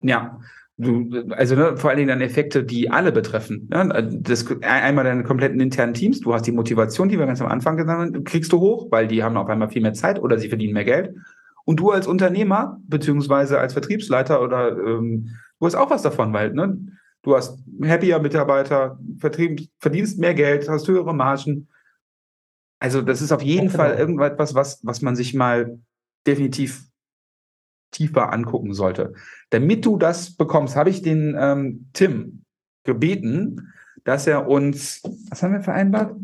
[0.02, 0.40] Ja,
[0.76, 3.68] du, also ne, vor allen Dingen dann Effekte, die alle betreffen.
[3.70, 4.20] Ne?
[4.22, 7.76] Das, einmal deine kompletten internen Teams, du hast die Motivation, die wir ganz am Anfang
[7.76, 10.48] gesagt haben, kriegst du hoch, weil die haben auf einmal viel mehr Zeit oder sie
[10.48, 11.14] verdienen mehr Geld.
[11.64, 16.52] Und du als Unternehmer, beziehungsweise als Vertriebsleiter oder ähm, du hast auch was davon, weil
[16.52, 16.78] ne,
[17.22, 21.68] du hast happier Mitarbeiter, verdienst mehr Geld, hast höhere Margen.
[22.80, 24.00] Also das ist auf jeden ja, Fall genau.
[24.00, 25.78] irgendwas, was, was man sich mal
[26.26, 26.84] definitiv
[27.92, 29.12] tiefer angucken sollte.
[29.50, 32.44] Damit du das bekommst, habe ich den ähm, Tim
[32.84, 33.72] gebeten,
[34.04, 36.16] dass er uns, was haben wir vereinbart?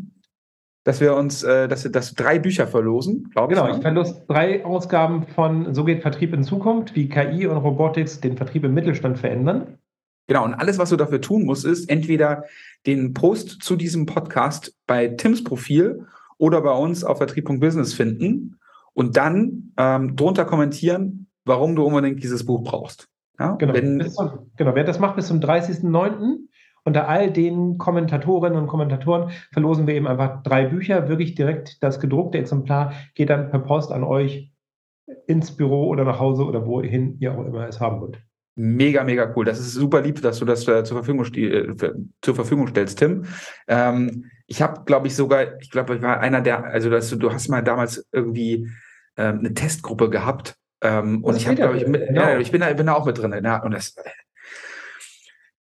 [0.83, 3.59] Dass wir uns, äh, dass wir das drei Bücher verlosen, glaube ich.
[3.59, 8.21] Genau, ich verlose drei Ausgaben von So geht Vertrieb in Zukunft, wie KI und Robotics
[8.21, 9.77] den Vertrieb im Mittelstand verändern.
[10.27, 12.45] Genau, und alles, was du dafür tun musst, ist entweder
[12.85, 18.59] den Post zu diesem Podcast bei Tims Profil oder bei uns auf vertrieb.business finden
[18.93, 23.09] und dann ähm, drunter kommentieren, warum du unbedingt dieses Buch brauchst.
[23.39, 23.73] Ja, genau.
[23.73, 26.47] Wenn, zum, genau, wer das macht bis zum 30.09.
[26.83, 31.99] Unter all den Kommentatorinnen und Kommentatoren verlosen wir eben einfach drei Bücher, wirklich direkt das
[31.99, 34.53] gedruckte Exemplar geht dann per Post an euch
[35.25, 38.21] ins Büro oder nach Hause oder wohin ihr auch immer es haben wollt.
[38.55, 39.45] Mega, mega cool.
[39.45, 41.75] Das ist super lieb, dass du das äh, zur, Verfügung äh,
[42.21, 43.25] zur Verfügung stellst, Tim.
[43.67, 47.17] Ähm, ich habe, glaube ich, sogar, ich glaube, ich war einer der, also dass du,
[47.17, 48.69] du hast mal damals irgendwie
[49.17, 52.21] ähm, eine Testgruppe gehabt ähm, und ich habe, glaube ich, mit, genau.
[52.21, 53.39] ja, ich bin da, bin da auch mit drin.
[53.43, 53.95] Ja, und das,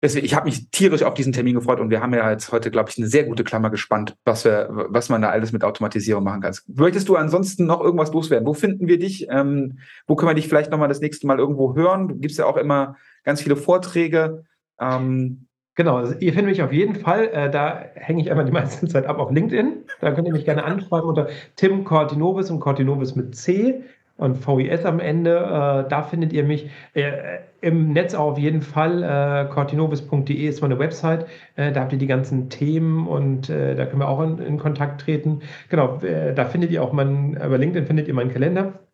[0.03, 2.71] deswegen, ich habe mich tierisch auf diesen Termin gefreut und wir haben ja jetzt heute,
[2.71, 6.23] glaube ich, eine sehr gute Klammer gespannt, was wir, was man da alles mit Automatisierung
[6.23, 6.55] machen kann.
[6.67, 8.47] Möchtest du ansonsten noch irgendwas loswerden?
[8.47, 9.27] Wo finden wir dich?
[9.31, 12.09] Ähm, wo können wir dich vielleicht nochmal das nächste Mal irgendwo hören?
[12.09, 14.45] Du gibst ja auch immer ganz viele Vorträge.
[14.79, 15.46] Ähm,
[15.77, 17.29] Genau, also ihr findet mich auf jeden Fall.
[17.29, 19.85] Äh, da hänge ich einmal die meiste Zeit ab auf LinkedIn.
[20.01, 23.83] Da könnt ihr mich gerne anschreiben unter Tim Cortinovis und Cortinovis mit C
[24.17, 25.37] und VIS am Ende.
[25.37, 29.03] Äh, da findet ihr mich äh, im Netz auch auf jeden Fall.
[29.03, 31.27] Äh, cortinovis.de ist meine Website.
[31.57, 34.59] Äh, da habt ihr die ganzen Themen und äh, da können wir auch in, in
[34.59, 35.41] Kontakt treten.
[35.69, 38.86] Genau, äh, da findet ihr auch meinen, über LinkedIn findet ihr meinen Kalender.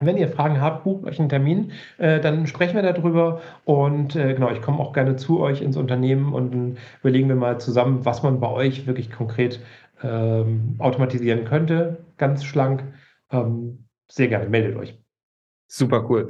[0.00, 4.60] Wenn ihr Fragen habt, bucht euch einen Termin, dann sprechen wir darüber und genau, ich
[4.60, 8.38] komme auch gerne zu euch ins Unternehmen und dann überlegen wir mal zusammen, was man
[8.38, 9.60] bei euch wirklich konkret
[10.02, 12.04] ähm, automatisieren könnte.
[12.18, 12.84] Ganz schlank.
[13.30, 14.98] Ähm, sehr gerne, meldet euch.
[15.68, 16.28] Super cool.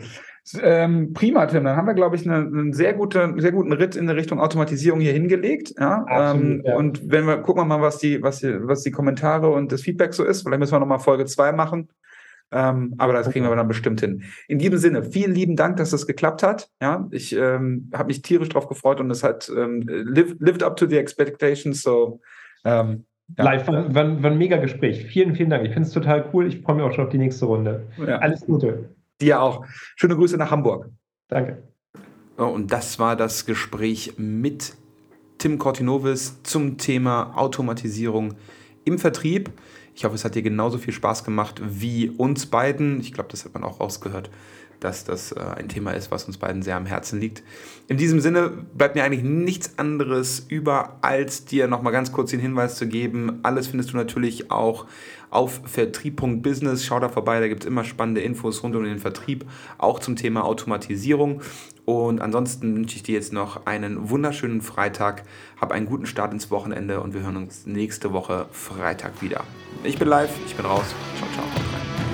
[0.63, 1.65] Ähm, prima, Tim.
[1.65, 4.41] Dann haben wir, glaube ich, eine, einen sehr, gute, sehr guten Ritt in der Richtung
[4.41, 5.75] Automatisierung hier hingelegt.
[5.79, 6.05] Ja?
[6.05, 6.77] Absolut, ähm, ja.
[6.77, 9.83] Und wenn wir gucken wir mal, was die, was, die, was die Kommentare und das
[9.83, 10.43] Feedback so ist.
[10.43, 11.89] Vielleicht müssen wir nochmal Folge 2 machen.
[12.53, 14.23] Ähm, aber das kriegen wir dann bestimmt hin.
[14.49, 16.71] In diesem Sinne, vielen lieben Dank, dass das geklappt hat.
[16.81, 20.77] Ja, ich ähm, habe mich tierisch drauf gefreut und es hat ähm, lived, lived up
[20.77, 21.83] to the expectations.
[21.83, 22.21] So,
[22.65, 23.05] ähm,
[23.37, 23.45] ja.
[23.45, 25.07] Live, war, war, war, ein mega Gespräch.
[25.07, 25.65] Vielen, vielen Dank.
[25.65, 26.47] Ich finde es total cool.
[26.47, 27.87] Ich freue mich auch schon auf die nächste Runde.
[27.99, 28.19] Ja.
[28.19, 28.91] Alles Gute.
[29.21, 29.65] Dir auch.
[29.97, 30.91] Schöne Grüße nach Hamburg.
[31.29, 31.63] Danke.
[32.37, 34.75] Und das war das Gespräch mit
[35.39, 38.35] Tim Cortinovis zum Thema Automatisierung
[38.85, 39.51] im Vertrieb.
[39.97, 43.01] Ich hoffe, es hat dir genauso viel Spaß gemacht wie uns beiden.
[43.01, 44.31] Ich glaube, das hat man auch rausgehört
[44.81, 47.43] dass das äh, ein Thema ist, was uns beiden sehr am Herzen liegt.
[47.89, 52.41] In diesem Sinne bleibt mir eigentlich nichts anderes über, als dir nochmal ganz kurz den
[52.41, 53.41] Hinweis zu geben.
[53.43, 54.87] Alles findest du natürlich auch
[55.31, 56.85] auf vertrieb.business.
[56.85, 59.45] Schau da vorbei, da gibt es immer spannende Infos rund um den Vertrieb,
[59.79, 61.43] auch zum Thema Automatisierung.
[61.87, 65.23] Und ansonsten wünsche ich dir jetzt noch einen wunderschönen Freitag.
[65.61, 69.45] Hab einen guten Start ins Wochenende und wir hören uns nächste Woche Freitag wieder.
[69.85, 70.95] Ich bin live, ich bin raus.
[71.17, 72.06] Ciao, ciao.